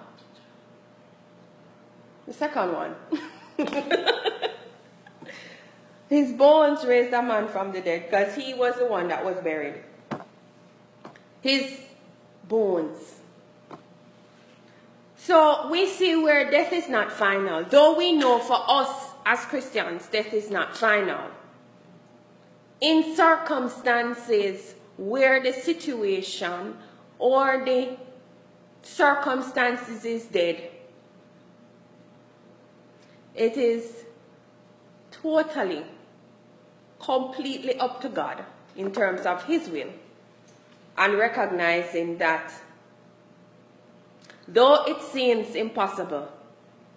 [2.26, 2.94] The second one.
[6.08, 9.36] His bones raised a man from the dead because he was the one that was
[9.38, 9.82] buried.
[11.40, 11.80] His
[12.46, 13.20] bones.
[15.16, 17.64] So we see where death is not final.
[17.64, 21.30] Though we know for us as Christians, death is not final.
[22.80, 26.76] In circumstances where the situation
[27.18, 27.96] or the
[28.82, 30.70] circumstances is dead,
[33.34, 34.04] it is
[35.10, 35.84] totally,
[37.00, 38.44] completely up to God
[38.76, 39.90] in terms of His will
[40.96, 42.52] and recognizing that
[44.46, 46.28] though it seems impossible,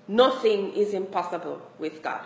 [0.08, 2.22] nothing is impossible with God.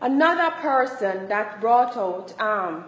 [0.00, 2.84] Another person that brought out um,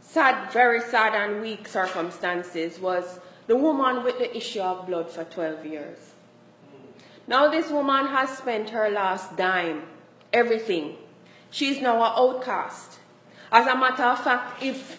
[0.00, 5.24] sad, very sad and weak circumstances was the woman with the issue of blood for
[5.24, 5.98] 12 years.
[7.26, 9.82] Now, this woman has spent her last dime,
[10.32, 10.96] everything.
[11.50, 12.98] She's now an outcast.
[13.52, 14.98] As a matter of fact, if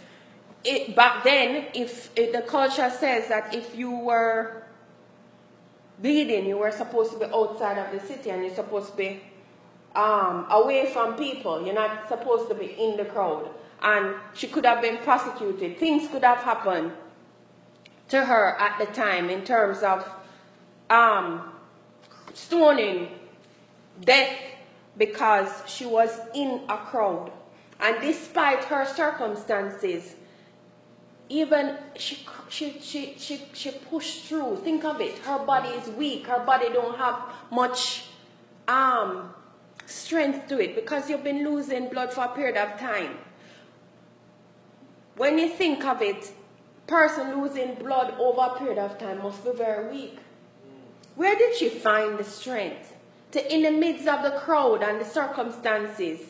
[0.63, 4.63] it, back then, if, if the culture says that if you were
[5.99, 9.21] bleeding, you were supposed to be outside of the city and you're supposed to be
[9.95, 11.65] um, away from people.
[11.65, 13.49] You're not supposed to be in the crowd.
[13.81, 15.77] And she could have been prosecuted.
[15.77, 16.91] Things could have happened
[18.09, 20.09] to her at the time in terms of
[20.89, 21.53] um,
[22.33, 23.09] stoning,
[24.01, 24.35] death,
[24.97, 27.31] because she was in a crowd.
[27.79, 30.15] And despite her circumstances,
[31.29, 34.57] even she, she, she, she, she pushed through.
[34.57, 35.19] Think of it.
[35.19, 36.25] Her body is weak.
[36.27, 38.05] Her body don't have much
[38.67, 39.33] um,
[39.85, 43.17] strength to it because you've been losing blood for a period of time.
[45.15, 46.31] When you think of it,
[46.87, 50.17] person losing blood over a period of time must be very weak.
[51.15, 52.93] Where did she find the strength
[53.31, 56.21] to, in the midst of the crowd and the circumstances?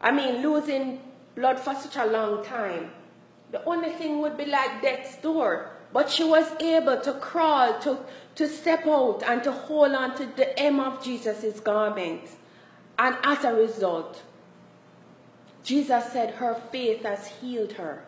[0.00, 1.00] I mean, losing
[1.34, 2.92] blood for such a long time.
[3.50, 5.70] The only thing would be like death's door.
[5.92, 7.98] But she was able to crawl, to,
[8.36, 12.22] to step out, and to hold on to the hem of Jesus' garment.
[12.98, 14.22] And as a result,
[15.64, 18.04] Jesus said her faith has healed her.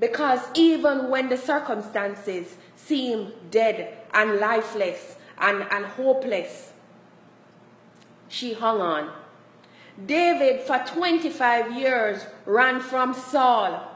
[0.00, 6.72] Because even when the circumstances seem dead and lifeless and, and hopeless,
[8.28, 9.10] she hung on.
[10.04, 13.95] David, for 25 years, ran from Saul.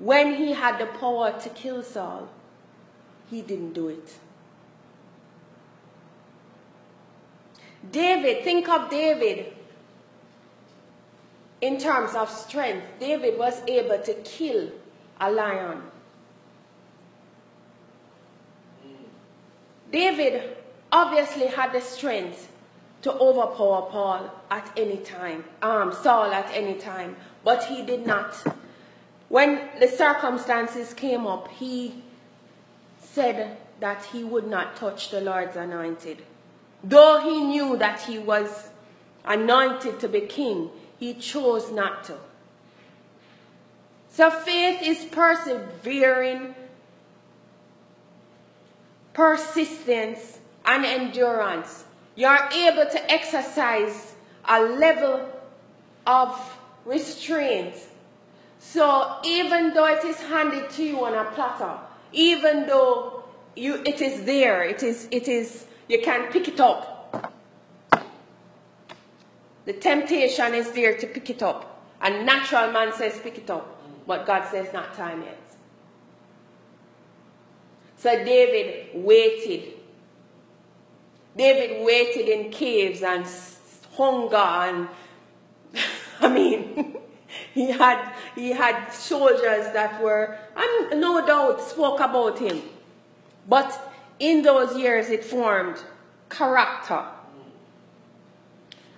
[0.00, 2.28] When he had the power to kill Saul,
[3.30, 4.18] he didn't do it.
[7.92, 9.52] David, think of David
[11.60, 12.86] in terms of strength.
[12.98, 14.70] David was able to kill
[15.20, 15.82] a lion.
[19.92, 20.56] David
[20.90, 22.50] obviously had the strength
[23.02, 28.34] to overpower Paul at any time, um, Saul at any time, but he did not.
[29.30, 32.02] When the circumstances came up, he
[33.00, 36.18] said that he would not touch the Lord's anointed.
[36.82, 38.70] Though he knew that he was
[39.24, 42.16] anointed to be king, he chose not to.
[44.10, 46.56] So faith is persevering,
[49.12, 51.84] persistence, and endurance.
[52.16, 54.14] You're able to exercise
[54.48, 55.28] a level
[56.04, 57.76] of restraint.
[58.60, 61.78] So even though it is handed to you on a platter,
[62.12, 63.24] even though
[63.56, 67.34] you it is there, it is it is you can pick it up.
[69.64, 71.82] The temptation is there to pick it up.
[72.02, 73.82] And natural man says pick it up.
[74.06, 75.38] But God says not time yet.
[77.96, 79.74] So David waited.
[81.36, 83.26] David waited in caves and
[83.96, 84.88] hunger and
[86.20, 86.96] I mean
[87.54, 92.62] he had he had soldiers that were and no doubt spoke about him.
[93.46, 93.70] But
[94.18, 95.76] in those years it formed
[96.30, 97.04] character.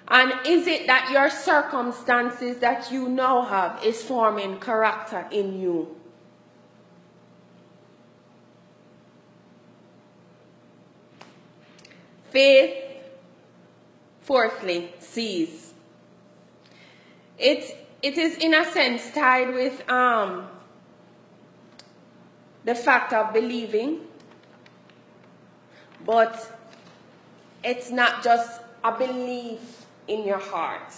[0.06, 5.96] And is it that your circumstances that you now have is forming character in you?
[12.30, 12.74] Faith,
[14.20, 15.74] fourthly, sees.
[17.38, 20.48] It, it is in a sense tied with um,
[22.64, 24.00] the fact of believing,
[26.04, 26.58] but
[27.62, 30.92] it's not just a belief in your heart,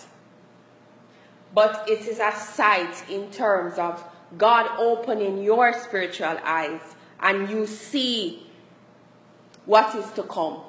[1.55, 4.03] but it is a sight in terms of
[4.39, 6.81] God opening your spiritual eyes
[7.21, 8.47] and you see
[9.67, 10.61] what is to come.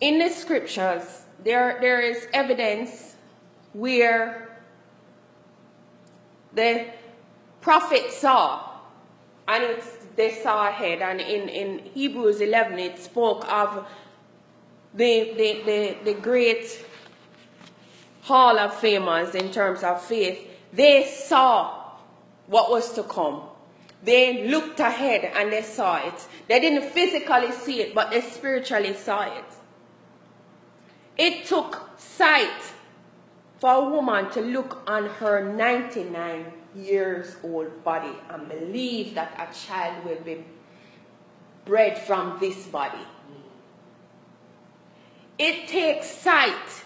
[0.00, 3.16] In the scriptures, there, there is evidence
[3.72, 4.60] where
[6.52, 6.86] the
[7.60, 8.66] prophet saw
[9.48, 9.86] and it's,
[10.16, 11.02] they saw ahead.
[11.02, 13.86] And in, in Hebrews 11, it spoke of
[14.94, 16.84] the, the, the, the great
[18.22, 20.50] hall of famers in terms of faith.
[20.72, 21.92] They saw
[22.46, 23.42] what was to come.
[24.02, 26.26] They looked ahead and they saw it.
[26.48, 29.44] They didn't physically see it, but they spiritually saw it.
[31.16, 32.72] It took sight
[33.58, 39.54] for a woman to look on her 99 years old body and believe that a
[39.54, 40.44] child will be
[41.64, 43.06] bred from this body.
[45.38, 46.84] It takes sight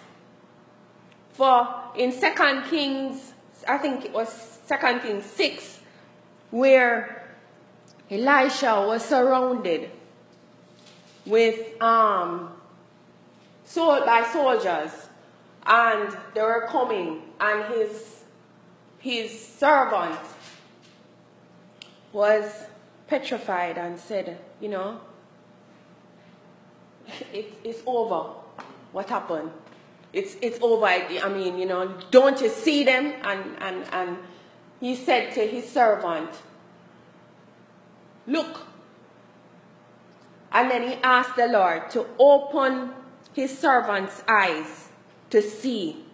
[1.33, 3.31] for in 2 Kings
[3.69, 4.29] I think it was
[4.67, 5.81] Second Kings 6,
[6.51, 7.37] where
[8.11, 9.91] Elisha was surrounded
[11.27, 12.50] with um,
[13.71, 14.91] sol- by soldiers,
[15.65, 18.23] and they were coming, and his
[18.99, 20.19] his servant
[22.13, 22.65] was
[23.07, 25.01] petrified and said, you know,
[27.33, 28.35] it, it's over.
[28.93, 29.51] What happened?
[30.13, 30.87] It's, it's over.
[30.87, 33.15] I mean, you know, don't you see them?
[33.23, 34.19] And, and, and
[34.81, 36.31] he said to his servant,
[38.27, 38.67] Look.
[40.53, 42.93] And then he asked the Lord to open
[43.33, 44.89] his servant's eyes
[45.31, 46.05] to see.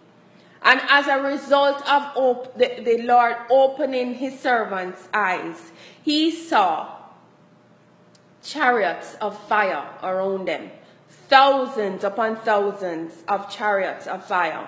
[0.61, 5.71] And as a result of op- the, the Lord opening his servant's eyes,
[6.03, 6.95] he saw
[8.43, 10.71] chariots of fire around them,
[11.09, 14.67] thousands upon thousands of chariots of fire.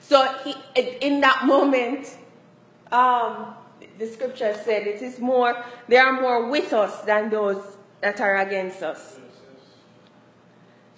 [0.00, 0.54] So he,
[1.00, 2.16] in that moment,
[2.90, 3.54] um,
[3.98, 7.62] the scripture said it is more, they are more with us than those
[8.00, 9.18] that are against us.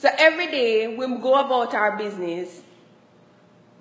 [0.02, 2.62] So every day we go about our business,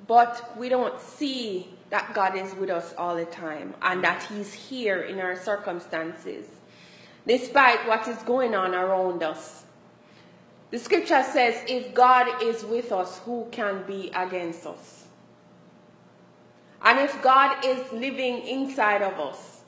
[0.05, 4.53] but we don't see that God is with us all the time and that He's
[4.53, 6.45] here in our circumstances,
[7.25, 9.63] despite what is going on around us.
[10.69, 15.05] The scripture says, if God is with us, who can be against us?
[16.83, 19.61] And if God is living inside of us,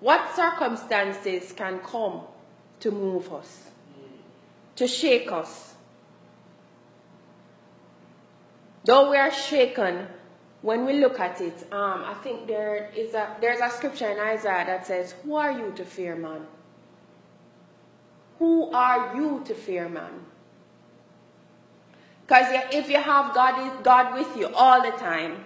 [0.00, 2.22] what circumstances can come
[2.80, 3.64] to move us,
[4.76, 5.74] to shake us?
[8.84, 10.06] Though we are shaken,
[10.62, 14.18] when we look at it, um, I think there is a there's a scripture in
[14.18, 16.46] Isaiah that says, "Who are you to fear man?
[18.38, 20.26] Who are you to fear man?"
[22.26, 25.44] Because if you have God, God with you all the time,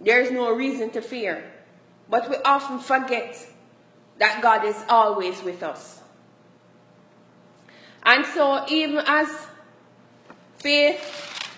[0.00, 1.52] there is no reason to fear.
[2.08, 3.46] But we often forget
[4.18, 6.00] that God is always with us.
[8.10, 9.28] And so, even as
[10.56, 11.52] faith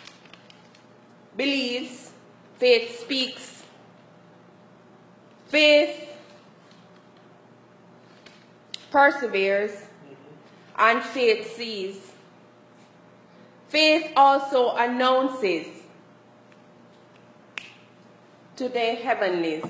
[1.37, 2.11] believes,
[2.59, 3.63] faith speaks,
[5.47, 6.09] faith
[8.91, 9.87] perseveres,
[10.77, 12.11] and faith sees.
[13.69, 15.69] Faith also announces
[18.57, 19.63] to the heavenlies.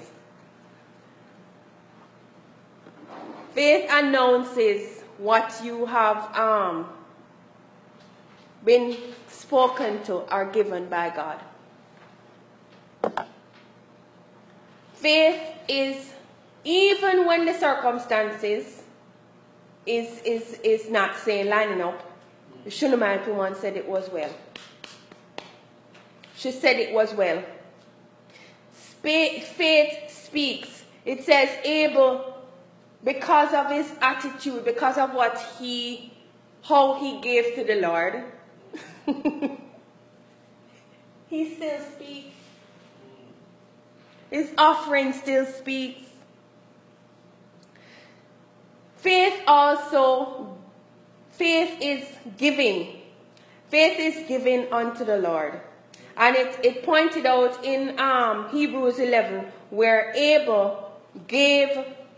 [3.52, 6.88] Faith announces what you have um,
[8.64, 8.96] been
[9.28, 11.38] spoken to or given by God.
[14.94, 16.12] Faith is,
[16.64, 18.82] even when the circumstances
[19.84, 22.02] is, is, is not saying lining up,
[22.64, 24.32] the Shunammite woman said it was well.
[26.36, 27.42] She said it was well.
[28.72, 30.84] Faith speaks.
[31.04, 32.29] It says Abel,
[33.02, 36.12] because of his attitude, because of what he,
[36.62, 38.24] how he gave to the Lord,
[41.28, 42.36] he still speaks.
[44.30, 46.02] His offering still speaks.
[48.96, 50.56] Faith also,
[51.32, 52.06] faith is
[52.36, 53.00] giving.
[53.68, 55.60] Faith is giving unto the Lord.
[56.16, 60.92] And it, it pointed out in um, Hebrews 11 where Abel
[61.26, 61.70] gave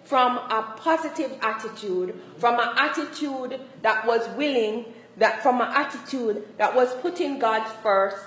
[0.04, 4.84] from a positive attitude, from an attitude that was willing,
[5.16, 8.24] that from an attitude that was putting God first,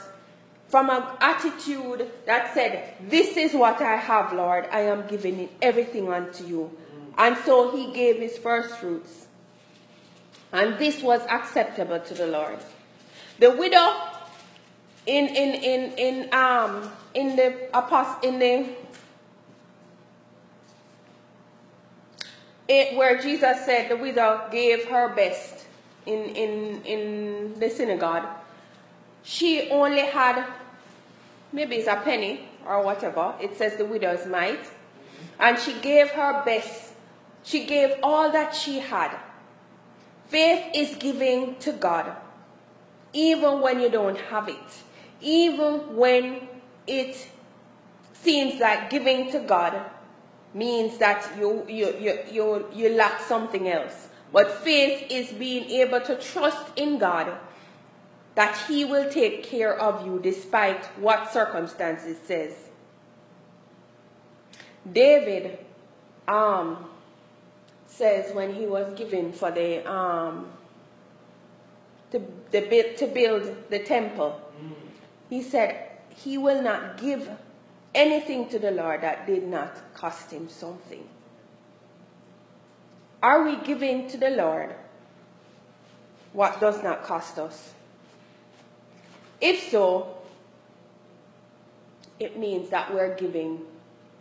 [0.67, 5.51] from an attitude that said, This is what I have, Lord, I am giving it
[5.61, 6.71] everything unto you.
[7.17, 9.27] And so he gave his first fruits.
[10.51, 12.59] And this was acceptable to the Lord.
[13.39, 13.93] The widow
[15.05, 18.65] in in in in um in the apost in the
[22.67, 25.65] it, where Jesus said the widow gave her best
[26.05, 28.27] in in in the synagogue.
[29.23, 30.45] She only had
[31.51, 33.35] maybe it's a penny or whatever.
[33.41, 34.69] It says the widow's mite,
[35.39, 36.93] and she gave her best.
[37.43, 39.15] She gave all that she had.
[40.27, 42.11] Faith is giving to God,
[43.13, 44.83] even when you don't have it
[45.21, 46.47] even when
[46.87, 47.27] it
[48.13, 49.81] seems like giving to God
[50.55, 54.07] means that you, you, you, you, you lack something else.
[54.31, 57.37] But faith is being able to trust in God
[58.35, 62.53] that He will take care of you despite what circumstances says.
[64.91, 65.59] David
[66.27, 66.85] um,
[67.87, 70.47] says when he was given for the um,
[72.11, 72.21] to,
[72.51, 74.39] the, to build the temple,
[75.29, 77.29] he said, He will not give
[77.95, 81.07] anything to the Lord that did not cost him something?
[83.23, 84.75] Are we giving to the Lord
[86.33, 87.73] what does not cost us?
[89.41, 90.17] If so,
[92.19, 93.61] it means that we're giving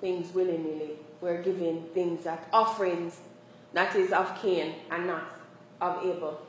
[0.01, 0.93] things willingly.
[1.21, 3.21] We're giving things that offerings
[3.75, 5.25] that is of Cain and not
[5.81, 6.41] of Abel.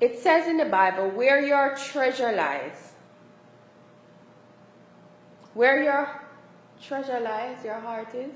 [0.00, 2.92] It says in the Bible, where your treasure lies,
[5.52, 6.22] where your
[6.82, 8.32] treasure lies, your heart is.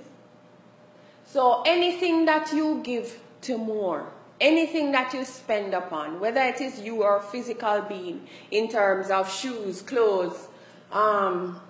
[1.25, 6.81] So anything that you give to more, anything that you spend upon, whether it is
[6.81, 10.49] you or physical being, in terms of shoes, clothes,
[10.93, 11.61] um,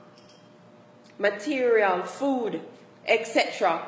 [1.20, 2.60] material, food,
[3.06, 3.86] etc.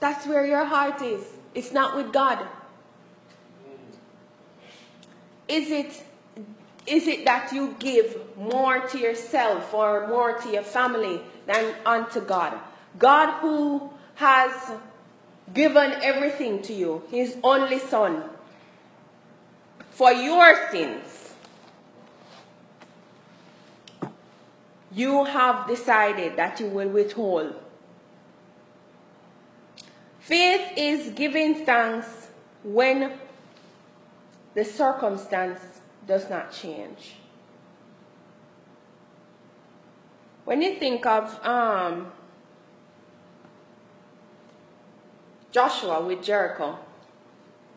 [0.00, 1.24] That's where your heart is.
[1.54, 2.46] It's not with God.
[5.48, 6.04] Is it
[6.86, 12.20] is it that you give more to yourself or more to your family than unto
[12.20, 12.58] God?
[12.98, 14.72] God who has
[15.52, 18.22] given everything to you, his only son,
[19.90, 21.34] for your sins.
[24.90, 27.54] You have decided that you will withhold.
[30.20, 32.28] Faith is giving thanks
[32.64, 33.12] when
[34.54, 35.60] the circumstance
[36.06, 37.16] does not change.
[40.44, 42.10] When you think of um,
[45.52, 46.78] Joshua with Jericho,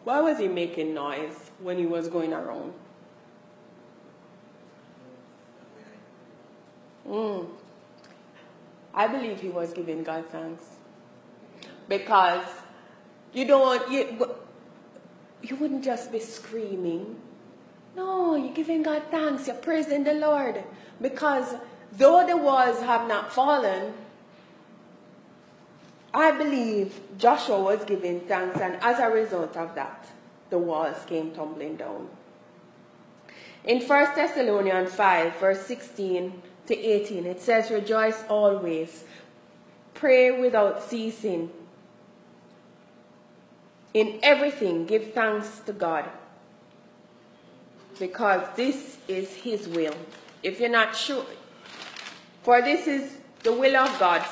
[0.04, 2.74] why was he making noise when he was going around?
[7.08, 7.48] Mm.
[8.94, 10.64] I believe he was giving God thanks
[11.88, 12.46] because
[13.34, 14.36] you don't you
[15.44, 17.16] you wouldn't just be screaming.
[17.96, 19.48] No, you're giving God thanks.
[19.48, 20.64] You're praising the Lord
[21.02, 21.56] because
[21.92, 23.94] though the walls have not fallen,
[26.14, 30.08] I believe Joshua was giving thanks, and as a result of that,
[30.50, 32.10] the walls came tumbling down.
[33.64, 39.06] In 1 Thessalonians 5, verse 16 to 18, it says, Rejoice always,
[39.94, 41.50] pray without ceasing.
[43.94, 46.10] In everything, give thanks to God,
[48.00, 49.96] because this is His will.
[50.44, 51.26] If you're not sure,
[52.44, 54.24] for this is the will of God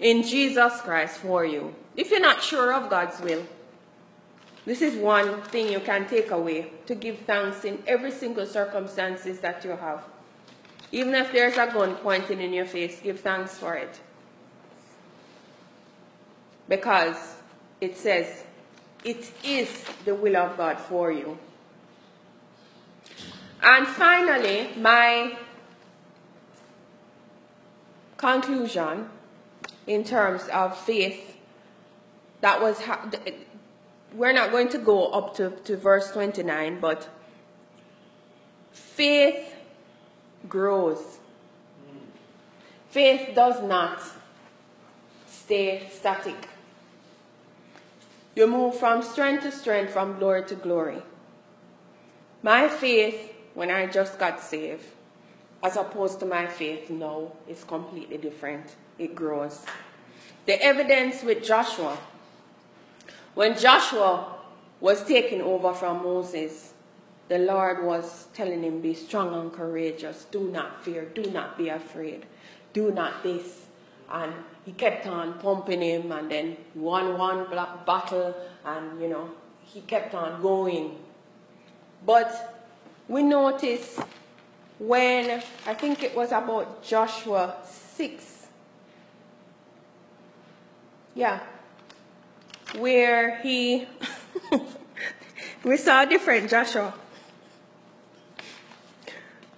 [0.00, 1.74] in Jesus Christ for you.
[1.96, 3.44] If you're not sure of God's will,
[4.66, 9.40] this is one thing you can take away to give thanks in every single circumstances
[9.40, 10.04] that you have.
[10.92, 14.00] Even if there's a gun pointing in your face, give thanks for it.
[16.68, 17.36] Because
[17.80, 18.44] it says,
[19.04, 21.38] it is the will of God for you.
[23.62, 25.38] And finally, my
[28.16, 29.08] conclusion
[29.86, 31.36] in terms of faith
[32.40, 32.80] that was
[34.14, 37.08] we're not going to go up to, to verse 29 but
[38.72, 39.54] faith
[40.48, 41.18] grows
[42.90, 44.00] faith does not
[45.26, 46.48] stay static
[48.36, 51.02] you move from strength to strength from glory to glory
[52.42, 54.84] my faith when i just got saved
[55.62, 59.64] as opposed to my faith now is completely different it grows.
[60.46, 61.98] The evidence with Joshua,
[63.34, 64.36] when Joshua
[64.80, 66.72] was taken over from Moses,
[67.28, 70.26] the Lord was telling him, Be strong and courageous.
[70.30, 71.06] Do not fear.
[71.06, 72.26] Do not be afraid.
[72.72, 73.63] Do not this.
[74.10, 74.32] And
[74.64, 77.46] he kept on pumping him, and then won one
[77.86, 79.30] battle, and you know,
[79.62, 80.98] he kept on going.
[82.04, 82.64] But
[83.08, 83.98] we notice
[84.78, 88.34] when I think it was about Joshua 6
[91.14, 91.40] yeah.
[92.76, 93.86] Where he,
[95.64, 96.92] we saw a different Joshua.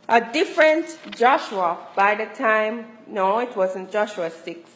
[0.09, 4.71] A different Joshua by the time, no, it wasn't Joshua 6.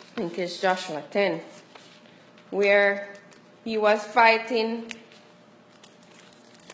[0.00, 1.40] I think it's Joshua 10.
[2.50, 3.14] Where
[3.64, 4.90] he was fighting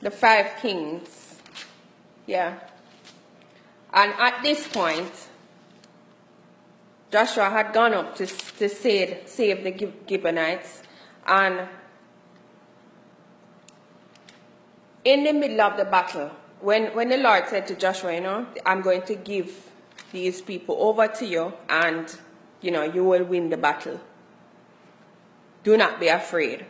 [0.01, 1.37] the five kings.
[2.27, 2.59] Yeah.
[3.93, 5.13] And at this point,
[7.11, 10.83] Joshua had gone up to, to save, save the Gibeonites,
[11.27, 11.69] and
[15.07, 18.47] in the middle of the battle, when, when the Lord said to Joshua, you know,
[18.67, 19.71] I'm going to give
[20.11, 22.13] these people over to you, and,
[22.61, 24.01] you know, you will win the battle.
[25.67, 26.65] do not be afraid.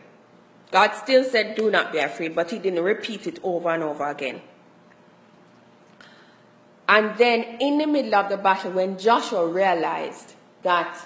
[0.71, 4.07] God still said, do not be afraid, but he didn't repeat it over and over
[4.07, 4.41] again.
[6.87, 10.33] And then in the middle of the battle, when Joshua realized
[10.63, 11.05] that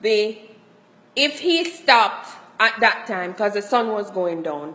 [0.00, 0.38] the,
[1.14, 2.28] if he stopped
[2.58, 4.74] at that time, because the sun was going down,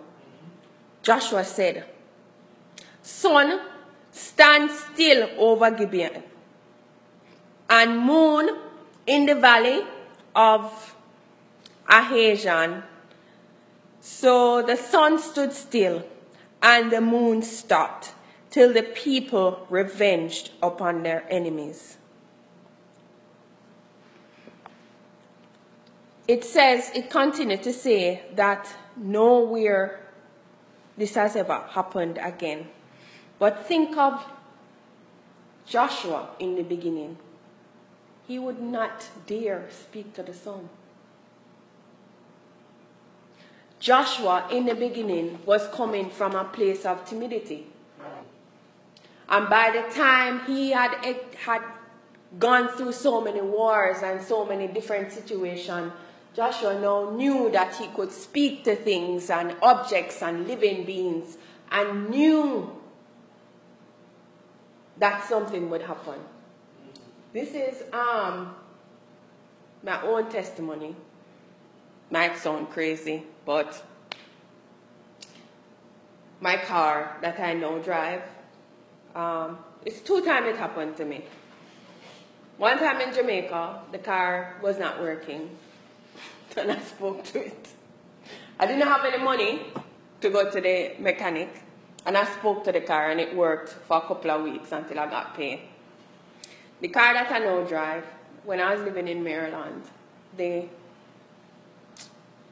[1.02, 1.86] Joshua said,
[3.02, 3.62] Sun,
[4.12, 6.24] stand still over Gibeon,
[7.70, 8.58] and moon
[9.08, 9.82] in the valley
[10.36, 10.96] of
[11.90, 12.84] Aijalon.
[14.00, 16.04] So the sun stood still,
[16.62, 18.14] and the moon stopped,
[18.50, 21.98] till the people revenged upon their enemies.
[26.28, 30.00] It says, it continued to say that nowhere
[31.02, 32.68] this has ever happened again.
[33.40, 34.24] But think of
[35.66, 37.18] Joshua in the beginning.
[38.28, 40.70] He would not dare speak to the sun.
[43.80, 47.66] Joshua in the beginning was coming from a place of timidity.
[49.28, 50.94] And by the time he had,
[51.46, 51.64] had
[52.38, 55.94] gone through so many wars and so many different situations,
[56.34, 61.38] Joshua now knew that he could speak to things and objects and living beings
[61.72, 62.72] and knew
[64.98, 66.20] that something would happen.
[67.34, 68.56] This is um,
[69.84, 70.96] my own testimony.
[72.10, 73.84] Might sound crazy, but
[76.40, 78.22] my car that I now drive,
[79.16, 81.24] um, it's two times it happened to me.
[82.58, 85.58] One time in Jamaica, the car was not working
[86.58, 87.68] and I spoke to it.
[88.60, 89.62] I didn't have any money
[90.22, 91.50] to go to the mechanic,
[92.06, 95.00] and I spoke to the car, and it worked for a couple of weeks until
[95.00, 95.62] I got paid.
[96.82, 98.06] The car that I now drive,
[98.44, 99.84] when I was living in Maryland,
[100.36, 100.66] the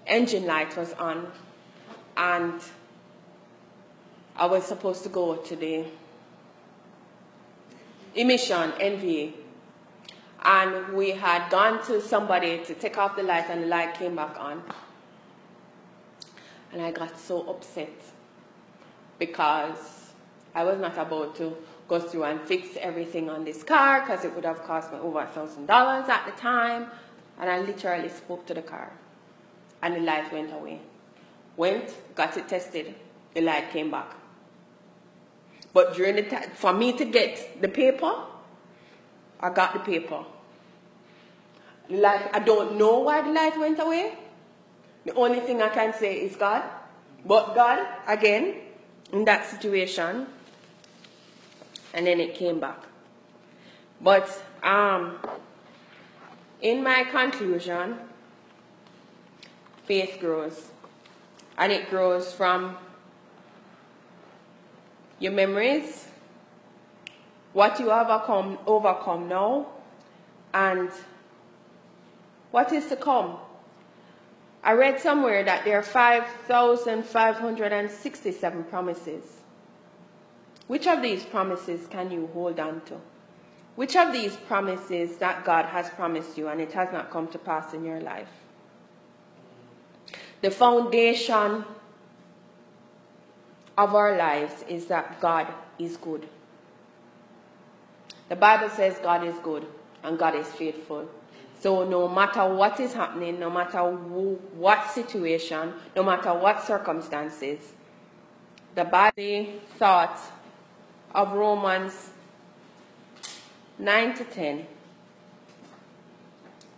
[0.08, 1.32] engine light was on,
[2.18, 2.62] and
[4.36, 5.86] I was supposed to go to the
[8.16, 9.34] emission MVA
[10.44, 14.16] and we had gone to somebody to take off the light and the light came
[14.16, 14.64] back on.
[16.72, 17.90] And I got so upset
[19.18, 20.11] because
[20.56, 21.57] I was not about to
[21.88, 25.22] go through and fix everything on this car because it would have cost me over
[25.22, 26.88] a thousand dollars at the time.
[27.40, 28.91] And I literally spoke to the car
[29.82, 30.80] and the light went away.
[31.57, 32.95] Went, got it tested,
[33.34, 34.16] the light came back.
[35.74, 38.14] But during the time, for me to get the paper,
[39.40, 40.24] I got the paper.
[41.90, 44.14] Like I don't know why the light went away.
[45.06, 46.64] The only thing I can say is God.
[47.26, 48.56] But God, again,
[49.11, 50.28] in that situation,
[51.94, 52.84] and then it came back.
[54.02, 54.30] But
[54.64, 55.18] um,
[56.61, 57.98] in my conclusion,
[59.86, 60.70] faith grows.
[61.57, 62.78] And it grows from
[65.20, 66.07] your memories,
[67.60, 69.68] what you have overcome, overcome now,
[70.53, 70.90] and
[72.52, 73.36] what is to come.
[74.64, 79.26] I read somewhere that there are 5,567 promises.
[80.68, 83.02] Which of these promises can you hold on to?
[83.76, 87.38] Which of these promises that God has promised you and it has not come to
[87.38, 88.31] pass in your life?
[90.40, 91.65] The foundation
[93.77, 96.30] of our lives is that God is good.
[98.30, 99.66] The Bible says God is good
[100.04, 101.10] and God is faithful.
[101.60, 107.74] So no matter what is happening, no matter who, what situation, no matter what circumstances,
[108.76, 110.18] the body thought
[111.14, 112.12] of Romans
[113.78, 114.68] 9 to 10.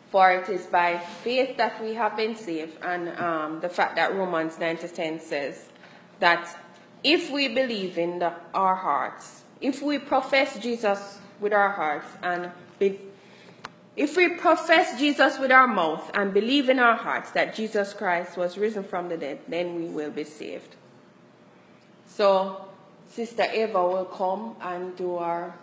[0.10, 4.14] For it is by faith that we have been saved, and um, the fact that
[4.14, 5.70] Romans 9 to 10 says
[6.20, 6.58] that
[7.04, 12.52] if we believe in the, our hearts, if we profess Jesus with our hearts and
[12.80, 13.00] be,
[13.98, 18.38] if we profess Jesus with our mouth and believe in our hearts that Jesus Christ
[18.38, 20.76] was risen from the dead, then we will be saved.
[22.08, 22.66] So,
[23.10, 25.54] Sister Eva will come and do our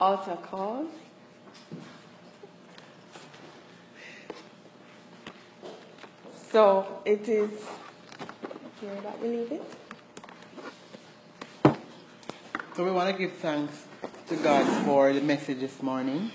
[0.00, 0.86] altar call.
[6.50, 7.50] So, it is
[8.80, 9.62] here that we leave it.
[12.74, 13.86] So we want to give thanks
[14.28, 16.30] to God for the message this morning.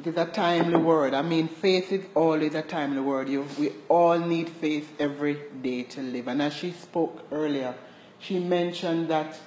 [0.00, 1.14] It is a timely word.
[1.14, 3.28] I mean, faith is always a timely word.
[3.28, 6.28] You, we all need faith every day to live.
[6.28, 7.74] And as she spoke earlier,
[8.18, 9.38] she mentioned that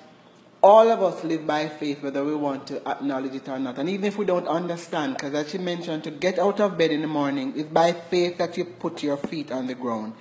[0.63, 3.79] All of us live by faith, whether we want to acknowledge it or not.
[3.79, 6.91] And even if we don't understand, because as she mentioned, to get out of bed
[6.91, 10.13] in the morning is by faith that you put your feet on the ground.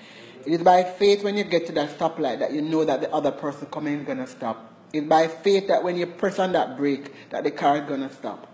[0.47, 3.13] It is by faith when you get to that stoplight that you know that the
[3.13, 4.70] other person coming is going to stop.
[4.93, 8.01] It's by faith that when you press on that brake, that the car is going
[8.01, 8.47] to stop.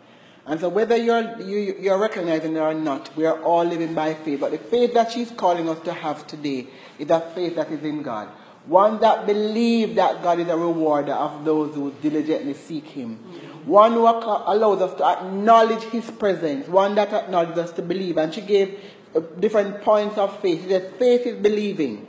[0.44, 4.14] And so whether you're, you, you're recognizing it or not, we are all living by
[4.14, 4.40] faith.
[4.40, 6.68] But the faith that she's calling us to have today
[6.98, 8.28] is a faith that is in God.
[8.66, 13.16] One that believes that God is a rewarder of those who diligently seek Him.
[13.64, 16.68] One who allows us to acknowledge His presence.
[16.68, 18.16] One that acknowledges us to believe.
[18.16, 18.78] And she gave
[19.14, 20.62] uh, different points of faith.
[20.62, 22.06] She said, faith is believing.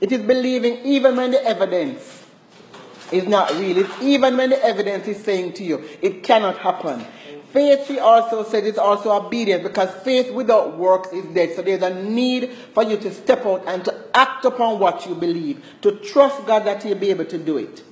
[0.00, 2.21] It is believing even when the evidence
[3.12, 3.78] is not real.
[3.78, 7.04] It's even when the evidence is saying to you, it cannot happen.
[7.52, 11.54] Faith, she also said, is also obedience because faith without works is dead.
[11.54, 15.14] So there's a need for you to step out and to act upon what you
[15.14, 17.82] believe, to trust God that He'll be able to do it.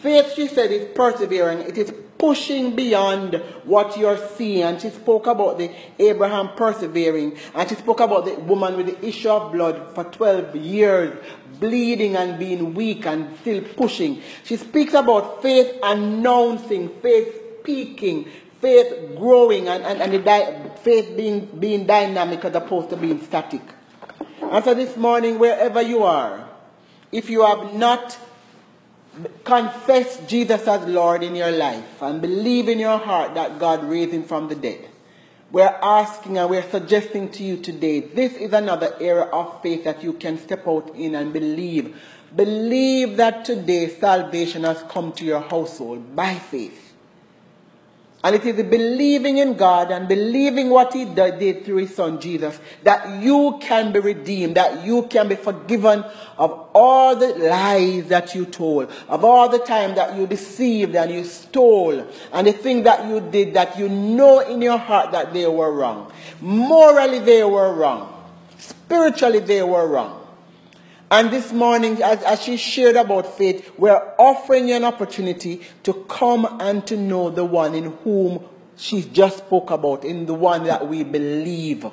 [0.00, 1.60] Faith, she said, is persevering.
[1.60, 3.34] It is pushing beyond
[3.64, 4.62] what you're seeing.
[4.62, 7.38] And she spoke about the Abraham persevering.
[7.54, 11.18] And she spoke about the woman with the issue of blood for 12 years,
[11.58, 14.22] bleeding and being weak and still pushing.
[14.44, 18.28] She speaks about faith announcing, faith speaking,
[18.60, 23.20] faith growing, and, and, and the di- faith being, being dynamic as opposed to being
[23.22, 23.62] static.
[24.40, 26.48] And so this morning, wherever you are,
[27.10, 28.16] if you have not
[29.44, 34.12] confessed Jesus as Lord in your life and believe in your heart that God raised
[34.12, 34.88] him from the dead,
[35.52, 40.02] we're asking and we're suggesting to you today this is another area of faith that
[40.02, 42.00] you can step out in and believe.
[42.34, 46.85] Believe that today salvation has come to your household by faith.
[48.24, 52.58] And it is believing in God and believing what He did through His Son Jesus
[52.82, 56.04] that you can be redeemed, that you can be forgiven
[56.38, 61.12] of all the lies that you told, of all the time that you deceived and
[61.12, 65.32] you stole, and the things that you did that you know in your heart that
[65.32, 66.10] they were wrong.
[66.40, 68.12] Morally, they were wrong.
[68.58, 70.25] Spiritually, they were wrong.
[71.08, 75.94] And this morning, as, as she shared about faith, we're offering you an opportunity to
[76.08, 78.44] come and to know the one in whom
[78.76, 81.86] she just spoke about, in the one that we believe,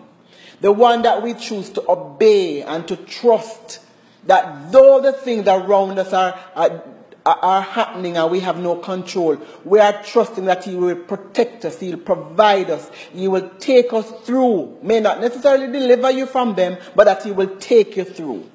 [0.61, 3.81] the one that we choose to obey and to trust.
[4.25, 6.83] That though the things around us are, are,
[7.25, 11.79] are happening and we have no control, we are trusting that He will protect us,
[11.79, 14.79] He will provide us, He will take us through.
[14.81, 18.49] May not necessarily deliver you from them, but that He will take you through.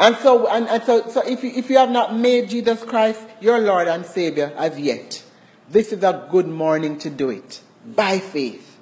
[0.00, 3.20] And so, and, and so, so if, you, if you have not made Jesus Christ
[3.38, 5.22] your Lord and Savior as yet,
[5.68, 8.78] this is a good morning to do it by faith.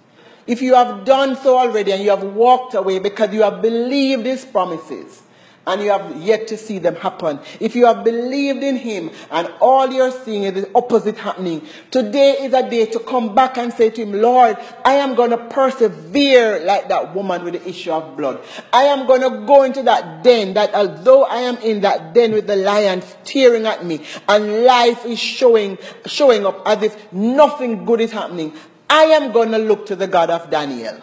[0.46, 4.26] If you have done so already and you have walked away because you have believed
[4.26, 5.24] His promises
[5.68, 9.52] and you have yet to see them happen, if you have believed in Him and
[9.60, 13.70] all you're seeing is the opposite happening, today is a day to come back and
[13.70, 17.92] say to Him, Lord, I am going to persevere like that woman with the issue
[17.92, 18.40] of blood.
[18.72, 22.32] I am going to go into that den that although I am in that den
[22.32, 25.76] with the lion staring at me and life is showing,
[26.06, 28.54] showing up as if nothing good is happening,
[28.88, 30.98] I am going to look to the God of Daniel.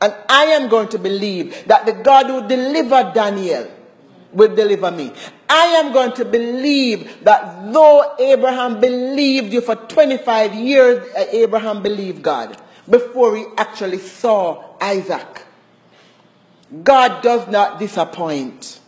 [0.00, 3.70] And I am going to believe that the God who delivered Daniel
[4.32, 5.12] will deliver me.
[5.48, 11.82] I am going to believe that though Abraham believed you for 25 years, uh, Abraham
[11.82, 12.56] believed God
[12.88, 15.42] before he actually saw Isaac.
[16.82, 18.80] God does not disappoint.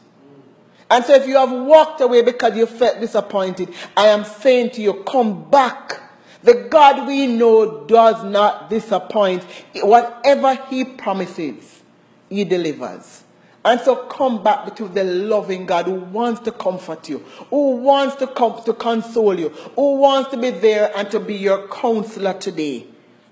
[0.91, 4.83] And so if you have walked away because you felt disappointed, I am saying to
[4.83, 6.01] you, come back.
[6.43, 9.43] The God we know does not disappoint.
[9.77, 11.83] Whatever he promises,
[12.29, 13.25] he delivers.
[13.65, 17.19] And so come back to the loving God who wants to comfort you,
[17.49, 21.35] who wants to come to console you, who wants to be there and to be
[21.35, 22.87] your counselor today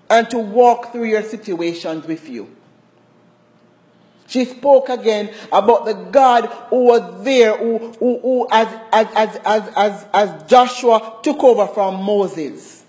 [0.09, 2.49] and to walk through your situations with you.
[4.27, 9.69] She spoke again about the God who was there, who, who, who as, as, as,
[9.75, 12.82] as, as, Joshua took over from Moses.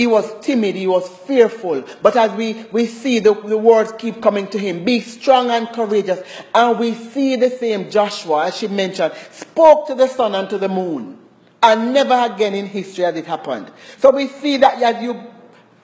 [0.00, 1.84] He was timid, he was fearful.
[2.00, 5.68] But as we, we see the, the words keep coming to him, be strong and
[5.68, 6.26] courageous.
[6.54, 10.56] And we see the same Joshua, as she mentioned, spoke to the sun and to
[10.56, 11.18] the moon.
[11.62, 13.70] And never again in history has it happened.
[13.98, 15.22] So we see that as you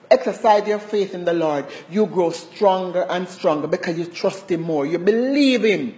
[0.09, 4.61] exercise your faith in the Lord, you grow stronger and stronger because you trust Him
[4.61, 4.87] more.
[4.87, 5.93] You believe Him.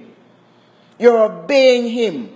[0.99, 2.35] You're obeying Him.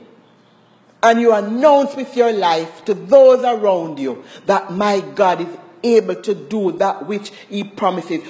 [1.06, 6.16] And you announce with your life to those around you that my God is able
[6.16, 8.28] to do that which He promises.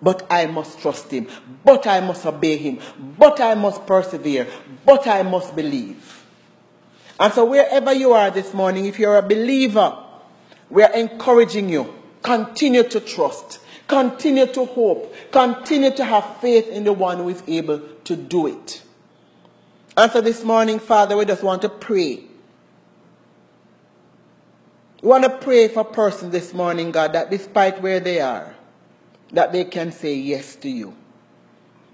[0.00, 1.28] But I must trust Him.
[1.64, 2.78] But I must obey Him.
[3.18, 4.46] But I must persevere.
[4.84, 6.24] But I must believe.
[7.18, 9.96] And so, wherever you are this morning, if you're a believer,
[10.70, 11.94] we are encouraging you.
[12.22, 13.60] Continue to trust.
[13.86, 15.14] Continue to hope.
[15.30, 18.82] Continue to have faith in the one who is able to do it.
[19.96, 22.24] And so this morning, Father, we just want to pray.
[25.04, 28.54] We want to pray for persons this morning, God, that despite where they are,
[29.32, 30.96] that they can say yes to you.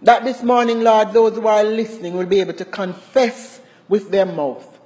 [0.02, 4.26] That this morning, Lord, those who are listening will be able to confess with their
[4.26, 4.78] mouth,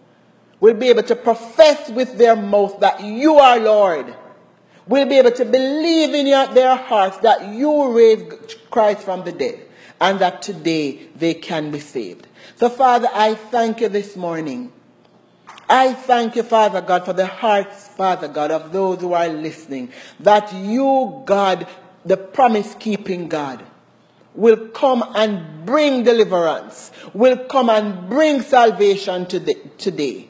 [0.59, 4.16] will be able to profess with their mouth that you are Lord,
[4.86, 9.60] will be able to believe in their hearts that you raised Christ from the dead,
[10.01, 12.26] and that today they can be saved.
[12.56, 14.72] So, Father, I thank you this morning.
[15.69, 19.91] I thank you, Father God, for the hearts, Father God, of those who are listening,
[20.20, 21.66] that you, God,
[22.05, 23.65] the promise keeping God,
[24.35, 30.28] will come and bring deliverance, will come and bring salvation to the, today.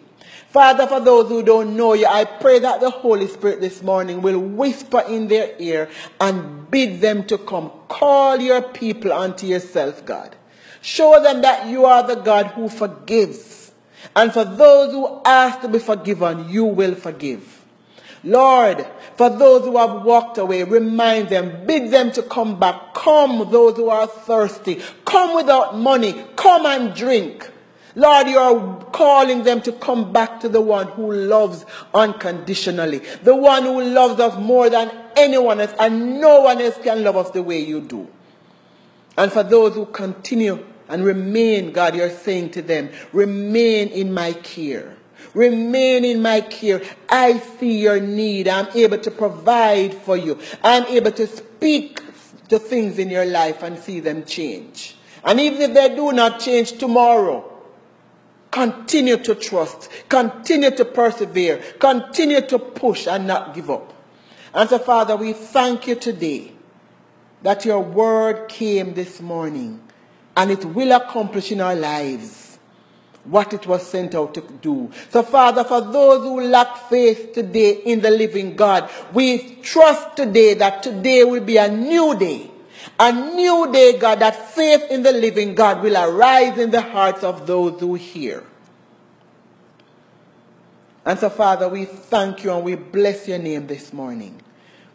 [0.50, 4.22] Father, for those who don't know you, I pray that the Holy Spirit this morning
[4.22, 5.90] will whisper in their ear
[6.20, 7.72] and bid them to come.
[7.88, 10.36] Call your people unto yourself, God.
[10.80, 13.63] Show them that you are the God who forgives.
[14.16, 17.64] And for those who ask to be forgiven, you will forgive.
[18.22, 18.86] Lord,
[19.16, 22.94] for those who have walked away, remind them, bid them to come back.
[22.94, 24.80] Come, those who are thirsty.
[25.04, 26.24] Come without money.
[26.36, 27.50] Come and drink.
[27.96, 33.36] Lord, you are calling them to come back to the one who loves unconditionally, the
[33.36, 37.30] one who loves us more than anyone else, and no one else can love us
[37.30, 38.08] the way you do.
[39.16, 44.32] And for those who continue and remain, God, you're saying to them, remain in my
[44.32, 44.96] care.
[45.34, 46.82] Remain in my care.
[47.08, 48.46] I see your need.
[48.46, 50.38] I'm able to provide for you.
[50.62, 52.00] I'm able to speak
[52.48, 54.96] to things in your life and see them change.
[55.24, 57.50] And even if they do not change tomorrow,
[58.50, 63.92] continue to trust, continue to persevere, continue to push and not give up.
[64.52, 66.52] And so, Father, we thank you today
[67.42, 69.80] that your word came this morning
[70.36, 72.58] and it will accomplish in our lives
[73.24, 74.90] what it was sent out to do.
[75.10, 80.54] So, Father, for those who lack faith today in the living God, we trust today
[80.54, 82.50] that today will be a new day.
[83.00, 87.24] A new day, God, that faith in the living God will arise in the hearts
[87.24, 88.44] of those who hear.
[91.06, 94.40] And so, Father, we thank you and we bless your name this morning.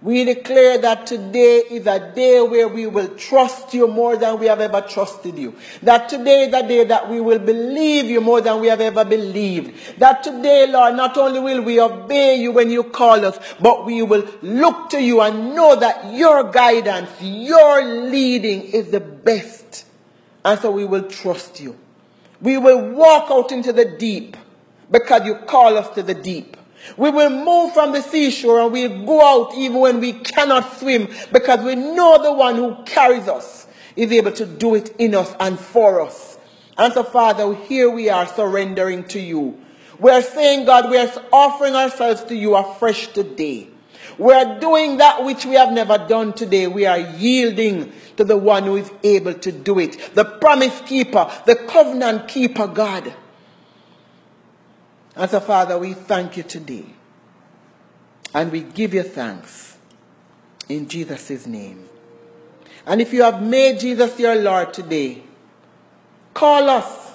[0.01, 4.45] We declare that today is a day where we will trust you more than we
[4.45, 5.55] have ever trusted you.
[5.83, 9.03] That today is a day that we will believe you more than we have ever
[9.03, 9.99] believed.
[9.99, 14.01] That today, Lord, not only will we obey you when you call us, but we
[14.01, 19.85] will look to you and know that your guidance, your leading is the best.
[20.45, 21.77] And so we will trust you.
[22.39, 24.37] We will walk out into the deep
[24.89, 26.55] because you call us to the deep.
[26.97, 31.07] We will move from the seashore and we'll go out even when we cannot swim
[31.31, 35.35] because we know the one who carries us is able to do it in us
[35.39, 36.37] and for us.
[36.77, 39.59] And so, Father, here we are surrendering to you.
[39.99, 43.67] We're saying, God, we're offering ourselves to you afresh today.
[44.17, 46.67] We're doing that which we have never done today.
[46.67, 50.15] We are yielding to the one who is able to do it.
[50.15, 53.13] The promise keeper, the covenant keeper, God.
[55.19, 56.85] And so, Father, we thank you today.
[58.33, 59.77] And we give you thanks
[60.69, 61.89] in Jesus' name.
[62.85, 65.21] And if you have made Jesus your Lord today,
[66.33, 67.11] call us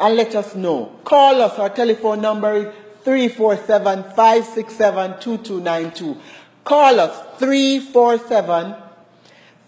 [0.00, 0.96] and let us know.
[1.04, 1.56] Call us.
[1.60, 2.74] Our telephone number is
[3.04, 6.20] 347 567 2292.
[6.64, 8.74] Call us 347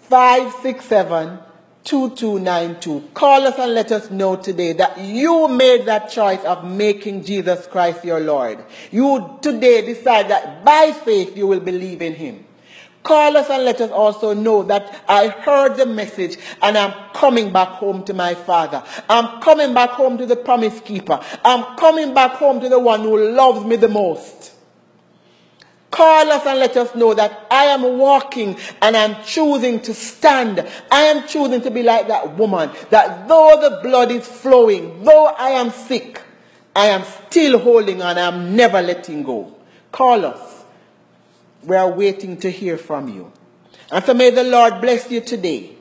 [0.00, 1.38] 567
[1.86, 3.10] 2292.
[3.14, 7.66] Call us and let us know today that you made that choice of making Jesus
[7.68, 8.58] Christ your Lord.
[8.90, 12.44] You today decide that by faith you will believe in him.
[13.04, 17.52] Call us and let us also know that I heard the message and I'm coming
[17.52, 18.82] back home to my father.
[19.08, 21.20] I'm coming back home to the promise keeper.
[21.44, 24.55] I'm coming back home to the one who loves me the most.
[25.96, 30.58] Call us and let us know that I am walking and I'm choosing to stand.
[30.92, 32.70] I am choosing to be like that woman.
[32.90, 36.20] That though the blood is flowing, though I am sick,
[36.74, 38.18] I am still holding on.
[38.18, 39.56] I am never letting go.
[39.90, 40.66] Call us.
[41.62, 43.32] We are waiting to hear from you.
[43.90, 45.76] And so may the Lord bless you today.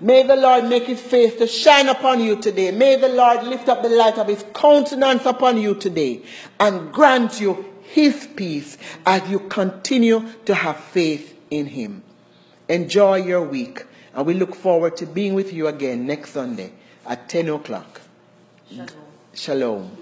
[0.00, 2.70] May the Lord make his face to shine upon you today.
[2.70, 6.22] May the Lord lift up the light of his countenance upon you today
[6.60, 12.02] and grant you his peace as you continue to have faith in him.
[12.68, 13.84] Enjoy your week,
[14.14, 16.72] and we look forward to being with you again next Sunday
[17.06, 18.00] at 10 o'clock.
[18.68, 18.88] Shalom.
[19.34, 19.96] Shalom.